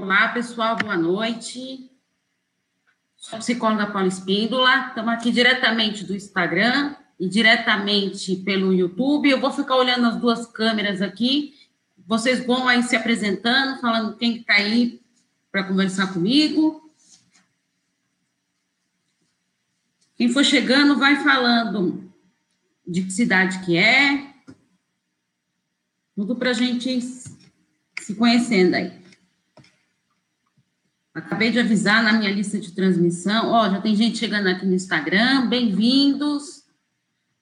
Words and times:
Olá, 0.00 0.28
pessoal, 0.28 0.76
boa 0.76 0.96
noite. 0.96 1.90
Sou 3.16 3.36
psicóloga 3.40 3.90
Paula 3.90 4.06
Espíndola, 4.06 4.86
estamos 4.86 5.12
aqui 5.12 5.32
diretamente 5.32 6.04
do 6.04 6.14
Instagram 6.14 6.94
e 7.18 7.28
diretamente 7.28 8.36
pelo 8.36 8.72
YouTube. 8.72 9.28
Eu 9.28 9.40
vou 9.40 9.50
ficar 9.50 9.74
olhando 9.74 10.06
as 10.06 10.14
duas 10.14 10.46
câmeras 10.46 11.02
aqui. 11.02 11.52
Vocês 12.06 12.46
vão 12.46 12.68
aí 12.68 12.80
se 12.84 12.94
apresentando, 12.94 13.80
falando 13.80 14.16
quem 14.16 14.36
está 14.36 14.54
aí 14.54 15.02
para 15.50 15.64
conversar 15.64 16.12
comigo. 16.14 16.88
Quem 20.16 20.28
for 20.28 20.44
chegando, 20.44 20.96
vai 20.96 21.16
falando 21.24 22.08
de 22.86 23.02
que 23.02 23.10
cidade 23.10 23.66
que 23.66 23.76
é. 23.76 24.32
Tudo 26.14 26.36
para 26.36 26.50
a 26.50 26.54
gente 26.54 27.00
se 27.00 28.14
conhecendo 28.14 28.76
aí. 28.76 29.07
Acabei 31.18 31.50
de 31.50 31.58
avisar 31.58 32.00
na 32.00 32.12
minha 32.12 32.30
lista 32.30 32.60
de 32.60 32.70
transmissão. 32.70 33.50
Ó, 33.50 33.68
já 33.68 33.80
tem 33.80 33.96
gente 33.96 34.18
chegando 34.18 34.46
aqui 34.46 34.64
no 34.64 34.74
Instagram. 34.74 35.48
Bem-vindos. 35.48 36.62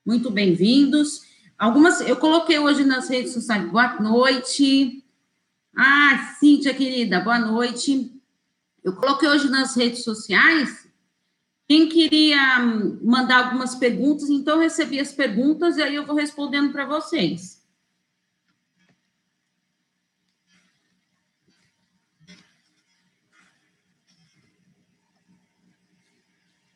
Muito 0.05 0.31
bem-vindos. 0.31 1.21
Algumas, 1.59 2.01
eu 2.01 2.17
coloquei 2.17 2.59
hoje 2.59 2.85
nas 2.85 3.07
redes 3.11 3.35
sociais. 3.35 3.71
Boa 3.71 4.01
noite. 4.01 5.05
Ah, 5.77 6.35
Cíntia, 6.41 6.73
querida, 6.73 7.21
boa 7.21 7.39
noite. 7.39 8.11
Eu 8.83 8.95
coloquei 8.95 9.29
hoje 9.29 9.51
nas 9.51 9.77
redes 9.77 10.03
sociais. 10.03 10.89
Quem 11.69 11.87
queria 11.87 12.59
mandar 13.03 13.45
algumas 13.45 13.75
perguntas, 13.75 14.31
então 14.31 14.59
recebi 14.59 14.99
as 14.99 15.13
perguntas 15.13 15.77
e 15.77 15.83
aí 15.83 15.97
eu 15.97 16.07
vou 16.07 16.17
respondendo 16.17 16.73
para 16.73 16.87
vocês. 16.87 17.56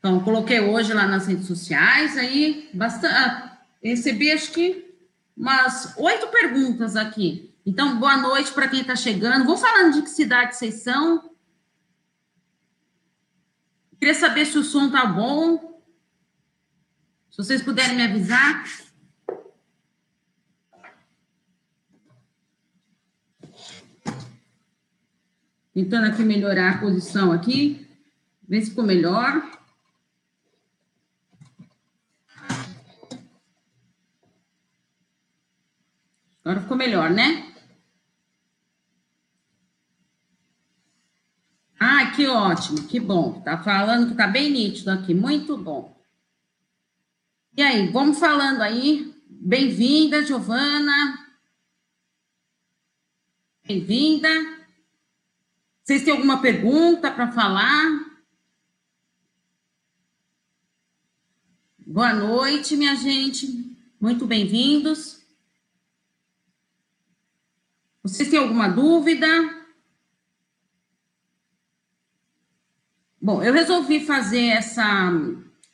Então, 0.01 0.19
coloquei 0.21 0.61
hoje 0.61 0.95
lá 0.95 1.07
nas 1.07 1.27
redes 1.27 1.47
sociais, 1.47 2.17
aí 2.17 2.71
bastante, 2.73 3.15
ah, 3.15 3.59
recebi 3.85 4.33
acho 4.33 4.51
que 4.51 4.97
umas 5.37 5.95
oito 5.99 6.29
perguntas 6.29 6.97
aqui. 6.97 7.55
Então, 7.67 8.01
boa 8.01 8.17
noite 8.17 8.51
para 8.51 8.67
quem 8.67 8.81
está 8.81 8.97
chegando. 8.97 9.45
Vou 9.45 9.59
falando 9.59 9.93
de 9.93 10.01
que 10.01 10.09
cidade 10.09 10.57
vocês 10.57 10.77
são. 10.77 11.31
Queria 13.99 14.15
saber 14.15 14.47
se 14.47 14.57
o 14.57 14.65
som 14.65 14.91
tá 14.91 15.05
bom. 15.05 15.83
Se 17.31 17.37
vocês 17.37 17.61
puderem 17.61 17.95
me 17.95 18.03
avisar. 18.03 18.65
Tentando 25.75 26.07
aqui 26.07 26.23
melhorar 26.23 26.77
a 26.77 26.79
posição 26.79 27.31
aqui. 27.31 27.87
Ver 28.49 28.63
se 28.63 28.71
ficou 28.71 28.85
melhor. 28.85 29.60
Agora 36.45 36.61
ficou 36.63 36.77
melhor, 36.77 37.11
né? 37.11 37.55
Ah, 41.79 42.11
que 42.13 42.27
ótimo, 42.27 42.87
que 42.87 42.99
bom. 42.99 43.41
Tá 43.43 43.63
falando 43.63 44.11
que 44.11 44.17
tá 44.17 44.27
bem 44.27 44.51
nítido 44.51 44.91
aqui, 44.91 45.15
muito 45.15 45.57
bom. 45.57 45.99
E 47.57 47.63
aí, 47.63 47.91
vamos 47.91 48.19
falando 48.19 48.63
aí. 48.63 49.15
Bem-vinda, 49.29 50.25
Giovana. 50.25 51.27
Bem-vinda. 53.67 54.29
Vocês 55.83 56.05
têm 56.05 56.13
alguma 56.13 56.41
pergunta 56.41 57.11
para 57.11 57.33
falar? 57.33 58.11
Boa 61.87 62.13
noite, 62.13 62.77
minha 62.77 62.95
gente. 62.95 63.77
Muito 64.01 64.27
bem-vindos. 64.27 65.20
Vocês 68.03 68.29
têm 68.29 68.39
alguma 68.39 68.69
dúvida? 68.69 69.27
Bom, 73.21 73.43
eu 73.43 73.53
resolvi 73.53 74.01
fazer 74.07 74.47
essa, 74.47 75.13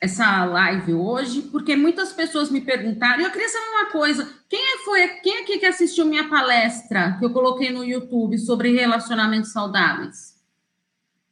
essa 0.01 0.43
live 0.43 0.93
hoje 0.93 1.43
porque 1.43 1.77
muitas 1.77 2.11
pessoas 2.11 2.51
me 2.51 2.59
perguntaram. 2.59 3.23
Eu 3.23 3.31
queria 3.31 3.47
saber 3.47 3.69
uma 3.69 3.91
coisa: 3.91 4.29
quem 4.49 4.59
é, 4.59 4.77
foi 4.79 5.07
quem 5.19 5.41
aqui 5.41 5.57
que 5.57 5.65
assistiu 5.65 6.05
minha 6.05 6.27
palestra 6.27 7.17
que 7.17 7.25
eu 7.25 7.31
coloquei 7.31 7.71
no 7.71 7.85
YouTube 7.85 8.37
sobre 8.37 8.73
relacionamentos 8.73 9.53
saudáveis? 9.53 10.35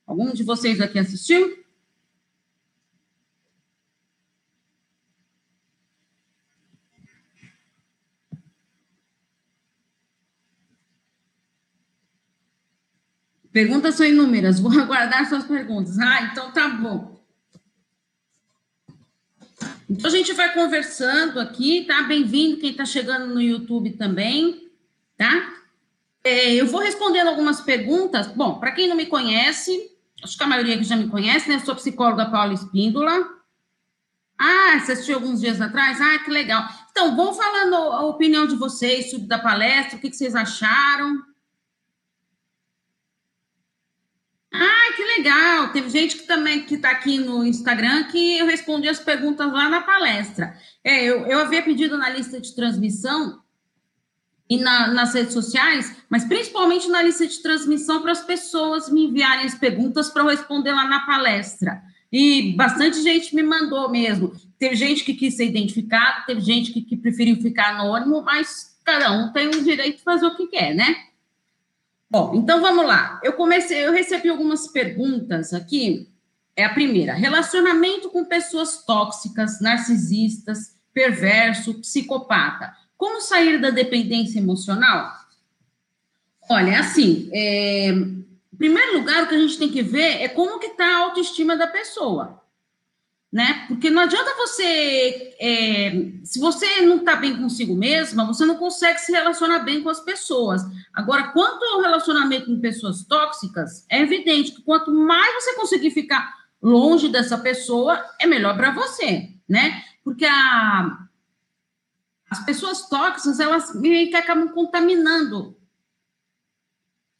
Algum 0.07 0.31
de 0.31 0.43
vocês 0.43 0.79
aqui 0.79 0.97
assistiu? 0.97 1.64
Perguntas 13.55 13.95
são 13.95 14.05
inúmeras, 14.05 14.59
vou 14.59 14.69
aguardar 14.77 15.29
suas 15.29 15.45
perguntas. 15.45 15.97
Ah, 15.97 16.23
então 16.23 16.51
tá 16.51 16.67
bom. 16.67 17.17
Então 19.89 20.11
a 20.11 20.13
gente 20.13 20.33
vai 20.33 20.53
conversando 20.53 21.39
aqui, 21.39 21.85
tá? 21.85 22.01
Bem-vindo 22.01 22.57
quem 22.57 22.71
está 22.71 22.83
chegando 22.83 23.33
no 23.33 23.41
YouTube 23.41 23.91
também, 23.91 24.69
tá? 25.17 25.53
É, 26.21 26.53
eu 26.53 26.67
vou 26.67 26.81
respondendo 26.81 27.29
algumas 27.29 27.61
perguntas. 27.61 28.27
Bom, 28.27 28.59
para 28.59 28.73
quem 28.73 28.89
não 28.89 28.95
me 28.97 29.05
conhece, 29.05 29.89
acho 30.21 30.37
que 30.37 30.43
a 30.43 30.47
maioria 30.47 30.77
que 30.77 30.83
já 30.83 30.97
me 30.97 31.07
conhece, 31.07 31.47
né? 31.47 31.57
Sou 31.59 31.77
psicóloga 31.77 32.29
Paula 32.29 32.53
Espíndola. 32.53 33.25
Ah, 34.37 34.81
você 34.81 34.91
assistiu 34.91 35.15
alguns 35.15 35.39
dias 35.39 35.61
atrás? 35.61 36.01
Ah, 36.01 36.19
que 36.19 36.29
legal. 36.29 36.67
Então, 36.91 37.15
vão 37.15 37.33
falando 37.33 37.73
a 37.73 38.05
opinião 38.05 38.47
de 38.47 38.57
vocês 38.57 39.11
sobre 39.11 39.27
da 39.27 39.39
palestra, 39.39 39.97
o 39.97 40.01
que, 40.01 40.09
que 40.09 40.17
vocês 40.17 40.35
acharam. 40.35 41.23
Ah, 44.57 44.93
que 44.95 45.03
legal! 45.03 45.69
Teve 45.69 45.89
gente 45.89 46.17
que 46.17 46.23
também 46.23 46.63
que 46.63 46.75
está 46.75 46.91
aqui 46.91 47.17
no 47.17 47.45
Instagram 47.45 48.05
que 48.05 48.37
eu 48.37 48.45
respondi 48.45 48.87
as 48.87 48.99
perguntas 48.99 49.51
lá 49.51 49.67
na 49.69 49.81
palestra. 49.81 50.57
É, 50.83 51.03
eu, 51.03 51.25
eu 51.25 51.39
havia 51.39 51.61
pedido 51.61 51.97
na 51.97 52.09
lista 52.09 52.39
de 52.39 52.55
transmissão 52.55 53.41
e 54.49 54.57
na, 54.57 54.87
nas 54.87 55.13
redes 55.13 55.33
sociais, 55.33 55.95
mas 56.09 56.23
principalmente 56.23 56.87
na 56.87 57.01
lista 57.01 57.25
de 57.27 57.41
transmissão 57.41 58.01
para 58.01 58.11
as 58.11 58.21
pessoas 58.21 58.89
me 58.89 59.05
enviarem 59.05 59.45
as 59.45 59.55
perguntas 59.55 60.09
para 60.09 60.21
eu 60.23 60.27
responder 60.27 60.71
lá 60.71 60.87
na 60.87 61.05
palestra. 61.05 61.81
E 62.11 62.53
bastante 62.55 63.01
gente 63.01 63.35
me 63.35 63.43
mandou 63.43 63.89
mesmo. 63.89 64.31
Teve 64.57 64.75
gente 64.75 65.03
que 65.03 65.13
quis 65.13 65.35
ser 65.35 65.47
identificado, 65.47 66.25
teve 66.25 66.39
gente 66.39 66.71
que, 66.71 66.81
que 66.81 66.95
preferiu 66.95 67.35
ficar 67.37 67.71
anônimo, 67.71 68.21
mas 68.21 68.77
cada 68.85 69.11
um 69.11 69.33
tem 69.33 69.47
o 69.47 69.63
direito 69.63 69.97
de 69.97 70.03
fazer 70.03 70.25
o 70.25 70.35
que 70.35 70.47
quer, 70.47 70.73
né? 70.73 70.95
Bom, 72.09 72.35
então 72.35 72.61
vamos 72.61 72.85
lá. 72.85 73.19
Eu 73.23 73.33
comecei, 73.33 73.85
eu 73.85 73.91
recebi 73.91 74.29
algumas 74.29 74.67
perguntas 74.67 75.53
aqui. 75.53 76.09
É 76.55 76.63
a 76.63 76.73
primeira: 76.73 77.13
relacionamento 77.13 78.09
com 78.09 78.25
pessoas 78.25 78.85
tóxicas, 78.85 79.59
narcisistas, 79.59 80.75
perverso, 80.93 81.81
psicopata. 81.81 82.73
Como 82.97 83.21
sair 83.21 83.59
da 83.59 83.69
dependência 83.69 84.39
emocional? 84.39 85.11
Olha, 86.49 86.71
é 86.71 86.77
assim, 86.77 87.29
é, 87.33 87.89
em 87.89 88.57
primeiro 88.57 88.99
lugar, 88.99 89.23
o 89.23 89.27
que 89.27 89.35
a 89.35 89.39
gente 89.39 89.57
tem 89.57 89.69
que 89.69 89.81
ver 89.81 90.21
é 90.21 90.29
como 90.29 90.59
que 90.59 90.67
está 90.67 90.85
a 90.85 90.99
autoestima 90.99 91.57
da 91.57 91.67
pessoa 91.67 92.44
né? 93.35 93.65
Porque 93.67 93.89
não 93.89 94.03
adianta 94.03 94.33
você, 94.37 95.35
é, 95.41 95.91
se 96.23 96.39
você 96.39 96.79
não 96.83 96.99
está 96.99 97.17
bem 97.17 97.35
consigo 97.35 97.75
mesma, 97.75 98.25
você 98.25 98.45
não 98.45 98.55
consegue 98.55 98.97
se 98.99 99.11
relacionar 99.11 99.59
bem 99.59 99.83
com 99.83 99.89
as 99.89 99.99
pessoas. 99.99 100.61
Agora, 100.93 101.33
quanto 101.33 101.61
ao 101.65 101.81
relacionamento 101.81 102.45
com 102.45 102.61
pessoas 102.61 103.03
tóxicas, 103.03 103.85
é 103.89 103.99
evidente 103.99 104.53
que 104.53 104.61
quanto 104.61 104.89
mais 104.89 105.43
você 105.43 105.53
conseguir 105.55 105.91
ficar 105.91 106.33
longe 106.61 107.09
dessa 107.09 107.37
pessoa, 107.37 108.01
é 108.21 108.25
melhor 108.25 108.55
para 108.55 108.71
você, 108.71 109.29
né? 109.49 109.83
Porque 110.01 110.23
a, 110.25 110.97
as 112.29 112.39
pessoas 112.45 112.87
tóxicas, 112.87 113.41
elas 113.41 113.75
meio 113.75 114.09
que 114.09 114.15
acabam 114.15 114.47
contaminando 114.47 115.57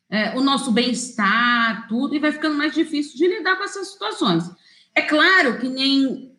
é, 0.10 0.34
o 0.38 0.42
nosso 0.42 0.72
bem-estar, 0.72 1.90
tudo, 1.90 2.16
e 2.16 2.20
vai 2.20 2.32
ficando 2.32 2.56
mais 2.56 2.74
difícil 2.74 3.18
de 3.18 3.28
lidar 3.28 3.58
com 3.58 3.66
essas 3.66 3.90
situações. 3.90 4.50
É 4.96 5.02
claro 5.02 5.60
que 5.60 5.68
nem. 5.68 6.34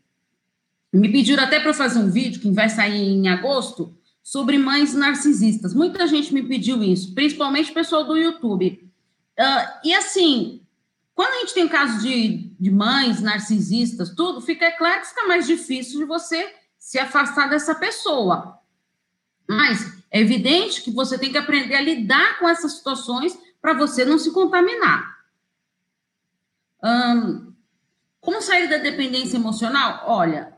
Me 0.92 1.12
pediram 1.12 1.44
até 1.44 1.60
para 1.60 1.74
fazer 1.74 1.98
um 1.98 2.10
vídeo 2.10 2.40
que 2.40 2.50
vai 2.50 2.70
sair 2.70 3.08
em 3.08 3.28
agosto 3.28 3.94
sobre 4.22 4.56
mães 4.56 4.94
narcisistas. 4.94 5.74
Muita 5.74 6.06
gente 6.06 6.32
me 6.32 6.42
pediu 6.42 6.82
isso, 6.82 7.14
principalmente 7.14 7.70
o 7.70 7.74
pessoal 7.74 8.02
do 8.02 8.16
YouTube. 8.16 8.90
Uh, 9.38 9.80
e 9.84 9.94
assim, 9.94 10.62
quando 11.14 11.34
a 11.34 11.38
gente 11.40 11.54
tem 11.54 11.68
casos 11.68 12.02
de, 12.02 12.50
de 12.58 12.70
mães 12.70 13.20
narcisistas, 13.20 14.10
tudo, 14.14 14.40
fica 14.40 14.70
claro 14.72 15.00
que 15.02 15.08
fica 15.08 15.26
mais 15.26 15.46
difícil 15.46 16.00
de 16.00 16.06
você 16.06 16.52
se 16.78 16.98
afastar 16.98 17.48
dessa 17.48 17.74
pessoa. 17.74 18.58
Mas 19.48 20.02
é 20.10 20.20
evidente 20.20 20.82
que 20.82 20.90
você 20.90 21.18
tem 21.18 21.30
que 21.30 21.38
aprender 21.38 21.74
a 21.74 21.80
lidar 21.80 22.38
com 22.38 22.48
essas 22.48 22.72
situações 22.72 23.38
para 23.60 23.74
você 23.74 24.04
não 24.04 24.18
se 24.18 24.30
contaminar. 24.32 25.16
Hum, 26.82 27.45
como 28.26 28.42
sair 28.42 28.68
da 28.68 28.78
dependência 28.78 29.36
emocional? 29.36 30.02
Olha, 30.04 30.52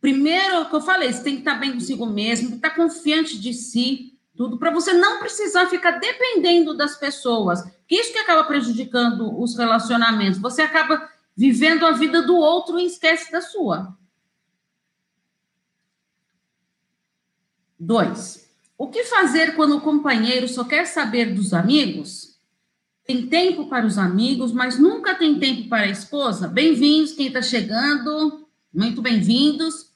primeiro 0.00 0.68
que 0.68 0.74
eu 0.74 0.80
falei, 0.80 1.12
você 1.12 1.22
tem 1.22 1.34
que 1.34 1.42
estar 1.42 1.54
bem 1.54 1.72
consigo 1.72 2.04
mesmo, 2.04 2.56
estar 2.56 2.70
confiante 2.70 3.38
de 3.38 3.54
si, 3.54 4.18
tudo, 4.36 4.58
para 4.58 4.72
você 4.72 4.92
não 4.92 5.20
precisar 5.20 5.68
ficar 5.68 6.00
dependendo 6.00 6.76
das 6.76 6.96
pessoas. 6.96 7.62
Que 7.86 7.94
isso 7.94 8.12
que 8.12 8.18
acaba 8.18 8.42
prejudicando 8.42 9.40
os 9.40 9.56
relacionamentos. 9.56 10.40
Você 10.40 10.62
acaba 10.62 11.08
vivendo 11.36 11.86
a 11.86 11.92
vida 11.92 12.22
do 12.22 12.34
outro 12.34 12.80
e 12.80 12.86
esquece 12.86 13.30
da 13.30 13.40
sua. 13.40 13.96
Dois. 17.78 18.50
O 18.76 18.88
que 18.88 19.04
fazer 19.04 19.54
quando 19.54 19.76
o 19.76 19.80
companheiro 19.80 20.48
só 20.48 20.64
quer 20.64 20.86
saber 20.86 21.32
dos 21.32 21.54
amigos? 21.54 22.31
Tem 23.04 23.26
tempo 23.26 23.66
para 23.66 23.84
os 23.84 23.98
amigos, 23.98 24.52
mas 24.52 24.78
nunca 24.78 25.14
tem 25.14 25.38
tempo 25.38 25.68
para 25.68 25.82
a 25.82 25.90
esposa? 25.90 26.46
Bem-vindos, 26.46 27.12
quem 27.12 27.26
está 27.26 27.42
chegando, 27.42 28.48
muito 28.72 29.02
bem-vindos. 29.02 29.90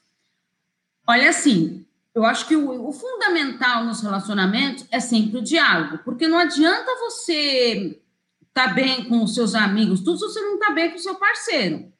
Olha, 1.07 1.29
assim, 1.29 1.85
eu 2.13 2.25
acho 2.25 2.45
que 2.47 2.55
o, 2.55 2.89
o, 2.89 2.91
fundamental 2.91 3.85
nos 3.85 4.01
relacionamentos 4.01 4.85
é 4.91 4.99
sempre 4.99 5.37
o 5.37 5.41
diálogo, 5.41 5.99
porque 6.03 6.27
não 6.27 6.37
adianta 6.37 6.99
você 6.99 8.01
estar 8.41 8.69
tá 8.69 8.73
bem 8.73 9.05
com 9.05 9.23
os 9.23 9.33
seus 9.33 9.55
amigos, 9.55 10.01
tudo 10.01 10.17
se 10.17 10.25
você 10.25 10.41
não 10.41 10.55
está 10.55 10.73
bem 10.73 10.89
com 10.89 10.97
o 10.97 10.99
seu 10.99 11.15
parceiro. 11.15 11.93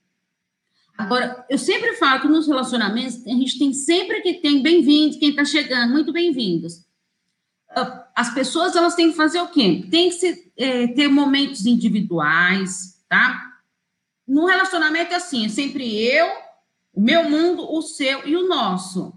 Agora, 0.98 1.45
eu 1.50 1.57
sempre 1.57 1.94
falo 1.94 2.21
que 2.21 2.27
nos 2.27 2.48
relacionamentos 2.48 3.25
a 3.25 3.30
gente 3.30 3.57
tem 3.57 3.71
sempre 3.71 4.21
que 4.21 4.42
tem 4.42 4.62
bem-vindos, 4.62 5.18
quem 5.18 5.30
está 5.30 5.45
chegando, 5.45 5.94
muito 5.94 6.12
bem-vindos. 6.12 6.86
Ah, 7.69 8.06
as 8.18 8.34
pessoas 8.34 8.75
elas 8.75 8.96
têm 8.96 9.12
que 9.12 9.16
fazer 9.16 9.40
o 9.40 9.50
quê? 9.50 9.86
Tem 9.92 10.10
que 10.10 10.16
se, 10.16 10.52
é, 10.58 10.88
ter 10.88 11.08
momentos 11.08 11.68
individuais, 11.68 13.00
tá? 13.08 13.54
No 14.28 14.48
relacionamento 14.48 15.14
é 15.14 15.18
assim, 15.18 15.46
é 15.46 15.50
sempre 15.50 16.04
eu, 16.04 16.25
o 16.92 17.00
meu 17.00 17.30
mundo, 17.30 17.72
o 17.72 17.80
seu 17.84 18.28
e 18.28 18.36
o 18.36 18.48
nosso. 18.48 19.14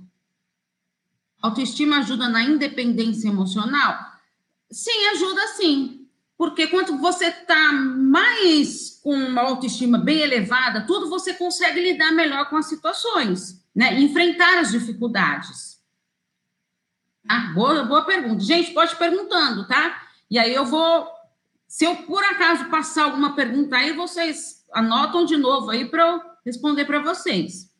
Autoestima 1.41 2.00
ajuda 2.00 2.29
na 2.29 2.43
independência 2.43 3.29
emocional? 3.29 3.99
Sim, 4.70 5.06
ajuda 5.14 5.47
sim. 5.56 6.06
Porque 6.37 6.67
quando 6.67 6.99
você 6.99 7.29
está 7.29 7.73
mais 7.73 9.00
com 9.02 9.14
uma 9.14 9.41
autoestima 9.41 9.97
bem 9.97 10.19
elevada, 10.19 10.82
tudo 10.87 11.08
você 11.08 11.32
consegue 11.32 11.81
lidar 11.81 12.12
melhor 12.12 12.50
com 12.50 12.56
as 12.58 12.67
situações, 12.67 13.64
né? 13.75 13.99
Enfrentar 13.99 14.58
as 14.58 14.70
dificuldades. 14.70 15.79
Ah, 17.28 17.52
boa, 17.55 17.84
boa 17.84 18.05
pergunta. 18.05 18.43
Gente, 18.43 18.72
pode 18.72 18.96
perguntando, 18.96 19.67
tá? 19.67 20.08
E 20.31 20.38
aí 20.38 20.55
eu 20.55 20.64
vou. 20.64 21.08
Se 21.67 21.84
eu 21.84 21.96
por 21.96 22.22
acaso 22.25 22.69
passar 22.70 23.05
alguma 23.05 23.34
pergunta 23.34 23.76
aí, 23.76 23.93
vocês 23.93 24.64
anotam 24.72 25.25
de 25.25 25.37
novo 25.37 25.70
aí 25.70 25.84
para 25.84 26.08
eu 26.08 26.22
responder 26.44 26.84
para 26.84 27.00
vocês. 27.00 27.70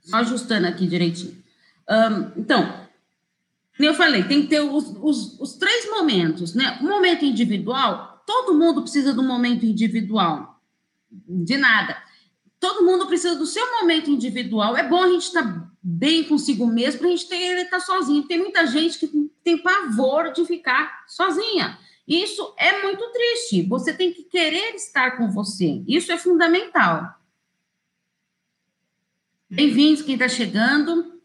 Só 0.00 0.16
ajustando 0.18 0.66
aqui 0.66 0.86
direitinho. 0.86 1.42
Um, 1.88 2.40
então, 2.40 2.88
eu 3.78 3.94
falei, 3.94 4.24
tem 4.24 4.42
que 4.42 4.48
ter 4.48 4.60
os, 4.60 4.88
os, 5.00 5.40
os 5.40 5.52
três 5.54 5.88
momentos, 5.90 6.54
né? 6.54 6.78
O 6.80 6.84
momento 6.84 7.24
individual, 7.24 8.22
todo 8.26 8.54
mundo 8.54 8.82
precisa 8.82 9.12
do 9.12 9.22
momento 9.22 9.64
individual. 9.64 10.60
De 11.10 11.56
nada. 11.56 11.96
Todo 12.58 12.84
mundo 12.84 13.06
precisa 13.06 13.36
do 13.36 13.46
seu 13.46 13.64
momento 13.80 14.10
individual. 14.10 14.76
É 14.76 14.86
bom 14.86 15.02
a 15.02 15.08
gente 15.08 15.22
estar 15.22 15.42
tá 15.42 15.70
bem 15.88 16.24
consigo 16.24 16.66
mesmo, 16.66 17.00
para 17.00 17.08
a 17.08 17.10
gente 17.10 17.28
ter 17.28 17.56
estar 17.62 17.78
tá 17.78 17.80
sozinho. 17.80 18.24
Tem 18.24 18.38
muita 18.38 18.66
gente 18.66 18.98
que 18.98 19.30
tem 19.42 19.56
pavor 19.56 20.32
de 20.32 20.44
ficar 20.44 21.04
sozinha. 21.06 21.78
Isso 22.06 22.54
é 22.58 22.82
muito 22.82 23.10
triste. 23.10 23.62
Você 23.62 23.94
tem 23.94 24.12
que 24.12 24.24
querer 24.24 24.74
estar 24.74 25.16
com 25.16 25.30
você. 25.30 25.82
Isso 25.88 26.12
é 26.12 26.18
fundamental. 26.18 27.14
Bem-vindos, 29.48 30.02
quem 30.02 30.14
está 30.14 30.28
chegando. 30.28 31.20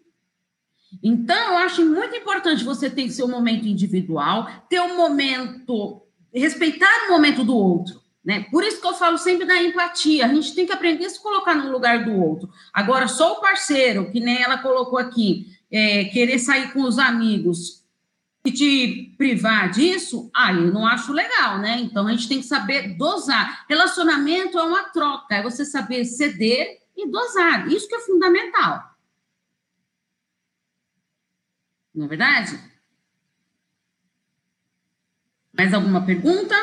Então, 1.01 1.51
eu 1.51 1.57
acho 1.57 1.85
muito 1.85 2.15
importante 2.15 2.63
você 2.63 2.89
ter 2.89 3.09
seu 3.09 3.27
momento 3.27 3.67
individual, 3.67 4.47
ter 4.69 4.79
um 4.79 4.95
momento, 4.95 6.03
respeitar 6.33 7.07
o 7.07 7.11
momento 7.11 7.43
do 7.43 7.55
outro. 7.55 8.02
Né? 8.23 8.45
Por 8.49 8.63
isso 8.63 8.79
que 8.79 8.87
eu 8.87 8.93
falo 8.93 9.17
sempre 9.17 9.45
da 9.45 9.61
empatia. 9.61 10.25
A 10.25 10.33
gente 10.33 10.55
tem 10.55 10.65
que 10.65 10.71
aprender 10.71 11.05
a 11.05 11.09
se 11.09 11.21
colocar 11.21 11.53
no 11.55 11.71
lugar 11.71 12.05
do 12.05 12.13
outro. 12.13 12.49
Agora, 12.71 13.07
só 13.07 13.33
o 13.33 13.41
parceiro, 13.41 14.09
que 14.11 14.19
nem 14.19 14.41
ela 14.41 14.57
colocou 14.59 14.97
aqui, 14.97 15.47
é, 15.69 16.05
querer 16.05 16.39
sair 16.39 16.71
com 16.71 16.83
os 16.83 16.97
amigos 16.97 17.83
e 18.45 18.51
te 18.51 19.15
privar 19.17 19.71
disso, 19.71 20.29
aí 20.33 20.55
eu 20.57 20.73
não 20.73 20.85
acho 20.85 21.11
legal, 21.11 21.59
né? 21.59 21.79
Então 21.79 22.07
a 22.07 22.11
gente 22.11 22.27
tem 22.27 22.39
que 22.39 22.45
saber 22.45 22.95
dosar. 22.97 23.65
Relacionamento 23.67 24.57
é 24.57 24.63
uma 24.63 24.83
troca, 24.83 25.35
é 25.35 25.43
você 25.43 25.65
saber 25.65 26.05
ceder 26.05 26.79
e 26.95 27.09
dosar. 27.09 27.67
Isso 27.67 27.87
que 27.87 27.95
é 27.95 27.99
fundamental. 27.99 28.93
Não 31.93 32.05
é 32.05 32.07
verdade? 32.07 32.59
Mais 35.53 35.73
alguma 35.73 36.05
pergunta? 36.05 36.55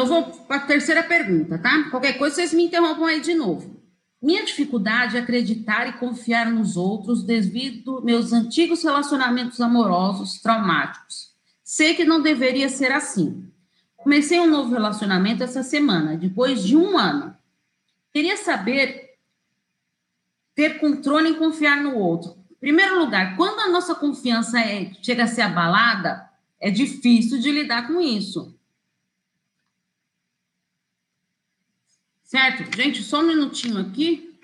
Eu 0.00 0.06
vou 0.06 0.22
para 0.24 0.56
a 0.56 0.66
terceira 0.66 1.02
pergunta, 1.02 1.58
tá? 1.58 1.90
Qualquer 1.90 2.14
coisa, 2.14 2.36
vocês 2.36 2.54
me 2.54 2.64
interrompam 2.64 3.04
aí 3.04 3.20
de 3.20 3.34
novo. 3.34 3.78
Minha 4.22 4.46
dificuldade 4.46 5.18
é 5.18 5.20
acreditar 5.20 5.88
e 5.88 5.98
confiar 5.98 6.50
nos 6.50 6.74
outros 6.74 7.22
devido 7.22 8.00
meus 8.02 8.32
antigos 8.32 8.82
relacionamentos 8.82 9.60
amorosos 9.60 10.40
traumáticos. 10.40 11.34
Sei 11.62 11.94
que 11.94 12.06
não 12.06 12.22
deveria 12.22 12.70
ser 12.70 12.92
assim. 12.92 13.46
Comecei 13.94 14.40
um 14.40 14.46
novo 14.46 14.72
relacionamento 14.72 15.42
essa 15.42 15.62
semana, 15.62 16.16
depois 16.16 16.62
de 16.62 16.74
um 16.74 16.96
ano. 16.96 17.36
Queria 18.10 18.38
saber 18.38 19.18
ter 20.54 20.80
controle 20.80 21.32
e 21.32 21.36
confiar 21.36 21.76
no 21.82 21.94
outro. 21.98 22.38
Em 22.52 22.56
primeiro 22.58 22.98
lugar, 22.98 23.36
quando 23.36 23.60
a 23.60 23.68
nossa 23.68 23.94
confiança 23.94 24.58
é, 24.60 24.92
chega 25.02 25.24
a 25.24 25.26
ser 25.26 25.42
abalada, 25.42 26.26
é 26.58 26.70
difícil 26.70 27.38
de 27.38 27.52
lidar 27.52 27.86
com 27.86 28.00
isso. 28.00 28.58
Certo? 32.30 32.76
Gente, 32.76 33.02
só 33.02 33.18
um 33.18 33.26
minutinho 33.26 33.80
aqui. 33.80 34.38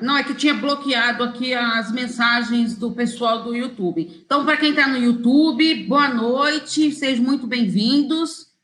Não, 0.00 0.16
é 0.16 0.24
que 0.24 0.34
tinha 0.34 0.54
bloqueado 0.54 1.22
aqui 1.22 1.52
as 1.52 1.92
mensagens 1.92 2.78
do 2.78 2.90
pessoal 2.92 3.42
do 3.44 3.54
YouTube. 3.54 4.22
Então, 4.24 4.42
para 4.42 4.56
quem 4.56 4.70
está 4.70 4.88
no 4.88 4.96
YouTube, 4.96 5.84
boa 5.84 6.08
noite, 6.08 6.90
sejam 6.90 7.22
muito 7.22 7.46
bem-vindos. 7.46 8.54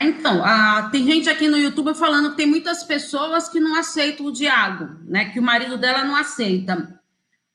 Então, 0.00 0.42
tem 0.90 1.06
gente 1.06 1.30
aqui 1.30 1.46
no 1.46 1.58
YouTube 1.58 1.94
falando 1.94 2.30
que 2.30 2.38
tem 2.38 2.46
muitas 2.48 2.82
pessoas 2.82 3.48
que 3.48 3.60
não 3.60 3.76
aceitam 3.76 4.26
o 4.26 4.32
diálogo, 4.32 4.98
né? 5.04 5.30
Que 5.30 5.38
o 5.38 5.44
marido 5.44 5.78
dela 5.78 6.02
não 6.02 6.16
aceita. 6.16 7.00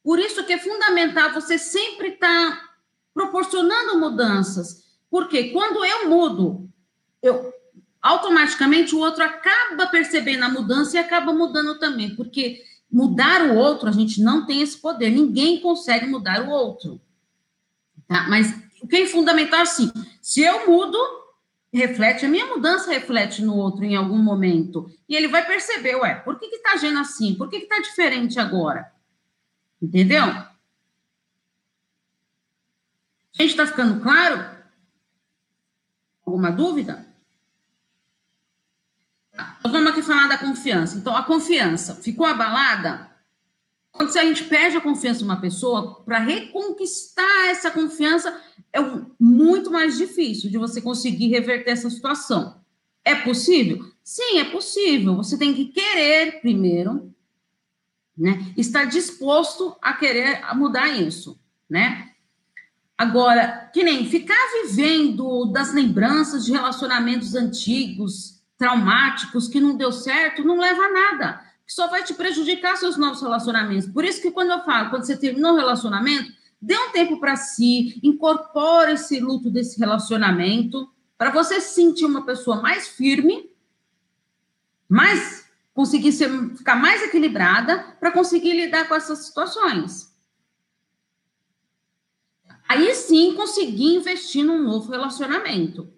Por 0.01 0.17
isso 0.17 0.45
que 0.45 0.53
é 0.53 0.57
fundamental 0.57 1.33
você 1.33 1.57
sempre 1.57 2.12
estar 2.12 2.51
tá 2.51 2.72
proporcionando 3.13 4.00
mudanças. 4.00 4.84
Porque 5.10 5.50
quando 5.50 5.86
eu 5.86 6.10
mudo, 6.10 6.70
eu 7.22 7.53
automaticamente 8.01 8.93
o 8.93 9.00
outro 9.00 9.24
acaba 9.24 9.88
percebendo 9.88 10.43
a 10.43 10.50
mudança 10.50 10.98
e 10.98 11.00
acaba 11.00 11.34
mudando 11.34 11.79
também. 11.79 12.15
Porque 12.15 12.62
mudar 12.91 13.41
o 13.43 13.55
outro, 13.55 13.88
a 13.88 13.91
gente 13.91 14.22
não 14.22 14.46
tem 14.46 14.62
esse 14.62 14.77
poder. 14.77 15.10
Ninguém 15.10 15.62
consegue 15.62 16.05
mudar 16.05 16.41
o 16.41 16.50
outro. 16.50 17.00
Tá? 18.08 18.27
Mas 18.29 18.53
o 18.82 18.88
que 18.88 18.98
é 18.98 19.05
fundamental 19.05 19.60
é 19.60 19.63
assim: 19.63 19.91
se 20.22 20.41
eu 20.41 20.67
mudo, 20.67 20.98
reflete, 21.72 22.25
a 22.25 22.29
minha 22.29 22.46
mudança 22.46 22.91
reflete 22.91 23.41
no 23.41 23.55
outro 23.55 23.84
em 23.84 23.96
algum 23.96 24.17
momento. 24.17 24.91
E 25.08 25.15
ele 25.15 25.27
vai 25.27 25.46
perceber, 25.46 25.96
ué, 25.96 26.15
por 26.15 26.38
que 26.38 26.46
está 26.46 26.74
agindo 26.74 27.00
assim? 27.00 27.34
Por 27.36 27.50
que 27.50 27.58
está 27.58 27.79
diferente 27.79 28.39
agora? 28.39 28.91
Entendeu? 29.82 30.24
Gente, 33.33 33.49
está 33.49 33.65
ficando 33.65 34.01
claro? 34.01 34.53
Alguma 36.25 36.51
dúvida? 36.51 37.07
Então, 39.33 39.71
vamos 39.71 39.91
aqui 39.91 40.01
falar 40.01 40.27
da 40.27 40.37
confiança. 40.37 40.97
Então, 40.97 41.15
a 41.15 41.23
confiança 41.23 41.95
ficou 41.95 42.25
abalada? 42.25 43.11
Quando 43.91 44.15
a 44.17 44.25
gente 44.25 44.43
perde 44.45 44.77
a 44.77 44.81
confiança 44.81 45.21
em 45.21 45.25
uma 45.25 45.41
pessoa, 45.41 46.03
para 46.03 46.19
reconquistar 46.19 47.47
essa 47.47 47.69
confiança 47.69 48.41
é 48.71 48.79
muito 49.19 49.69
mais 49.71 49.97
difícil 49.97 50.49
de 50.49 50.57
você 50.57 50.81
conseguir 50.81 51.27
reverter 51.27 51.71
essa 51.71 51.89
situação. 51.89 52.59
É 53.05 53.13
possível? 53.13 53.83
Sim, 54.03 54.39
é 54.39 54.45
possível. 54.45 55.15
Você 55.17 55.37
tem 55.37 55.53
que 55.53 55.65
querer 55.65 56.41
primeiro, 56.41 57.13
né? 58.17 58.53
Estar 58.57 58.85
disposto 58.85 59.75
a 59.81 59.93
querer 59.93 60.41
mudar 60.55 60.87
isso, 60.89 61.39
né? 61.69 62.12
Agora, 63.03 63.69
que 63.74 63.83
nem 63.83 64.05
ficar 64.05 64.33
vivendo 64.62 65.48
das 65.48 65.74
lembranças 65.74 66.45
de 66.45 66.53
relacionamentos 66.53 67.36
antigos, 67.36 68.41
traumáticos, 68.57 69.50
que 69.50 69.60
não 69.60 69.75
deu 69.75 69.91
certo, 69.91 70.41
não 70.41 70.57
leva 70.57 70.83
a 70.83 70.89
nada. 70.89 71.41
Que 71.67 71.74
só 71.74 71.88
vai 71.89 72.05
te 72.05 72.13
prejudicar 72.13 72.77
seus 72.77 72.95
novos 72.95 73.22
relacionamentos. 73.22 73.89
Por 73.89 74.05
isso 74.05 74.22
que 74.22 74.31
quando 74.31 74.51
eu 74.51 74.63
falo, 74.63 74.89
quando 74.89 75.03
você 75.03 75.17
terminou 75.17 75.51
o 75.51 75.57
relacionamento, 75.57 76.31
dê 76.62 76.77
um 76.77 76.91
tempo 76.91 77.19
para 77.19 77.36
si, 77.36 78.00
incorpore 78.01 78.93
esse 78.93 79.19
luto 79.19 79.51
desse 79.51 79.77
relacionamento, 79.77 80.89
para 81.17 81.29
você 81.29 81.60
se 81.60 81.75
sentir 81.75 82.05
uma 82.05 82.25
pessoa 82.25 82.62
mais 82.62 82.88
firme, 82.88 83.51
mais 84.88 85.45
conseguir 85.74 86.13
ser, 86.13 86.29
ficar 86.55 86.77
mais 86.77 87.03
equilibrada 87.03 87.98
para 88.00 88.12
conseguir 88.12 88.53
lidar 88.53 88.88
com 88.88 88.95
essas 88.95 89.25
situações. 89.25 90.12
Aí 92.67 92.93
sim 92.96 93.36
conseguir 93.36 93.96
investir 93.96 94.43
num 94.43 94.62
novo 94.63 94.91
relacionamento. 94.91 95.91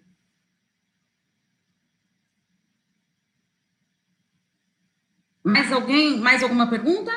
Mais 5.43 5.71
alguém? 5.71 6.17
Mais 6.17 6.41
alguma 6.41 6.67
pergunta? 6.69 7.11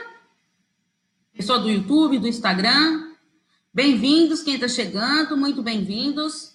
Pessoal 1.33 1.61
do 1.61 1.71
YouTube, 1.71 2.19
do 2.19 2.29
Instagram? 2.29 3.15
Bem-vindos, 3.73 4.43
quem 4.43 4.55
está 4.55 4.69
chegando, 4.69 5.37
muito 5.37 5.63
bem-vindos. 5.63 6.55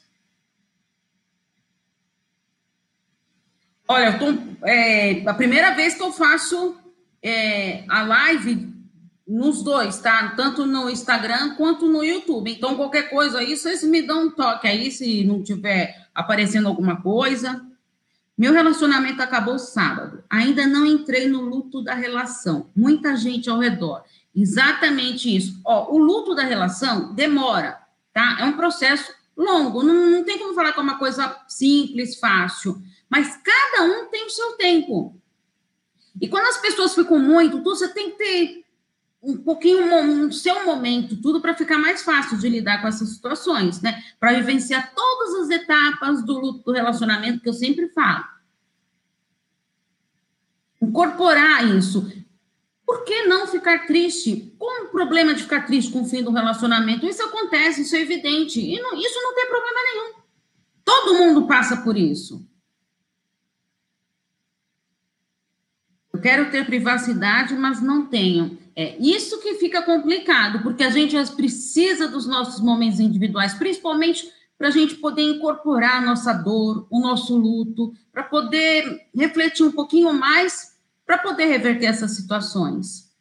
Olha, 3.87 4.17
tô, 4.17 4.25
é, 4.65 5.27
a 5.27 5.33
primeira 5.33 5.73
vez 5.73 5.95
que 5.95 6.01
eu 6.01 6.11
faço 6.11 6.77
é, 7.21 7.85
a 7.89 8.03
live 8.03 8.72
nos 9.33 9.63
dois, 9.63 9.97
tá? 9.97 10.35
Tanto 10.37 10.63
no 10.63 10.87
Instagram 10.87 11.55
quanto 11.55 11.87
no 11.87 12.03
YouTube. 12.03 12.51
Então, 12.51 12.75
qualquer 12.75 13.09
coisa 13.09 13.39
aí, 13.39 13.57
vocês 13.57 13.83
me 13.83 14.03
dão 14.03 14.27
um 14.27 14.29
toque 14.29 14.67
aí, 14.67 14.91
se 14.91 15.23
não 15.23 15.41
tiver 15.41 16.07
aparecendo 16.13 16.67
alguma 16.67 17.01
coisa. 17.01 17.65
Meu 18.37 18.53
relacionamento 18.53 19.23
acabou 19.23 19.57
sábado. 19.57 20.23
Ainda 20.29 20.67
não 20.67 20.85
entrei 20.85 21.27
no 21.27 21.41
luto 21.41 21.83
da 21.83 21.95
relação. 21.95 22.69
Muita 22.75 23.15
gente 23.15 23.49
ao 23.49 23.57
redor. 23.57 24.03
Exatamente 24.35 25.35
isso. 25.35 25.59
Ó, 25.65 25.91
o 25.91 25.97
luto 25.97 26.35
da 26.35 26.43
relação 26.43 27.11
demora, 27.15 27.79
tá? 28.13 28.37
É 28.39 28.45
um 28.45 28.53
processo 28.53 29.11
longo. 29.35 29.81
Não, 29.81 30.11
não 30.11 30.23
tem 30.23 30.37
como 30.37 30.53
falar 30.53 30.73
que 30.73 30.79
é 30.79 30.83
uma 30.83 30.99
coisa 30.99 31.39
simples, 31.47 32.19
fácil. 32.19 32.79
Mas 33.09 33.35
cada 33.37 33.83
um 33.85 34.05
tem 34.11 34.27
o 34.27 34.29
seu 34.29 34.51
tempo. 34.57 35.19
E 36.21 36.27
quando 36.27 36.45
as 36.45 36.57
pessoas 36.57 36.93
ficam 36.93 37.17
muito, 37.17 37.63
você 37.63 37.87
tem 37.87 38.11
que 38.11 38.17
ter 38.17 38.62
um 39.23 39.37
pouquinho 39.37 40.05
no 40.05 40.33
seu 40.33 40.65
momento, 40.65 41.15
tudo 41.21 41.39
para 41.39 41.55
ficar 41.55 41.77
mais 41.77 42.01
fácil 42.01 42.37
de 42.37 42.49
lidar 42.49 42.81
com 42.81 42.87
essas 42.87 43.09
situações, 43.09 43.81
né? 43.81 44.03
Para 44.19 44.33
vivenciar 44.33 44.93
todas 44.93 45.35
as 45.35 45.49
etapas 45.49 46.23
do 46.25 46.37
luto 46.37 46.63
do 46.65 46.73
relacionamento 46.73 47.39
que 47.39 47.47
eu 47.47 47.53
sempre 47.53 47.87
falo. 47.89 48.25
Incorporar 50.81 51.65
isso. 51.65 52.11
Por 52.85 53.05
que 53.05 53.23
não 53.23 53.47
ficar 53.47 53.87
triste? 53.87 54.53
Qual 54.59 54.83
o 54.83 54.89
problema 54.89 55.33
de 55.33 55.43
ficar 55.43 55.65
triste 55.65 55.91
com 55.91 56.01
o 56.01 56.05
fim 56.05 56.21
do 56.21 56.31
relacionamento? 56.31 57.05
Isso 57.05 57.23
acontece, 57.23 57.83
isso 57.83 57.95
é 57.95 58.01
evidente. 58.01 58.59
E 58.59 58.77
não, 58.81 58.93
isso 58.97 59.21
não 59.21 59.33
tem 59.33 59.47
problema 59.47 59.79
nenhum. 59.83 60.13
Todo 60.83 61.17
mundo 61.17 61.47
passa 61.47 61.77
por 61.77 61.95
isso. 61.95 62.45
Eu 66.11 66.19
quero 66.19 66.51
ter 66.51 66.65
privacidade, 66.65 67.55
mas 67.55 67.81
não 67.81 68.05
tenho. 68.05 68.62
É 68.75 68.97
isso 68.97 69.39
que 69.39 69.55
fica 69.55 69.83
complicado, 69.83 70.63
porque 70.63 70.83
a 70.83 70.89
gente 70.89 71.15
precisa 71.35 72.07
dos 72.07 72.25
nossos 72.25 72.59
momentos 72.59 72.99
individuais, 72.99 73.53
principalmente 73.53 74.31
para 74.57 74.69
a 74.69 74.71
gente 74.71 74.95
poder 74.95 75.23
incorporar 75.23 75.97
a 75.97 76.05
nossa 76.05 76.33
dor, 76.33 76.87
o 76.89 76.99
nosso 76.99 77.37
luto, 77.37 77.93
para 78.11 78.23
poder 78.23 79.07
refletir 79.15 79.63
um 79.63 79.71
pouquinho 79.71 80.13
mais, 80.13 80.77
para 81.05 81.17
poder 81.17 81.45
reverter 81.45 81.87
essas 81.87 82.15
situações. 82.15 83.11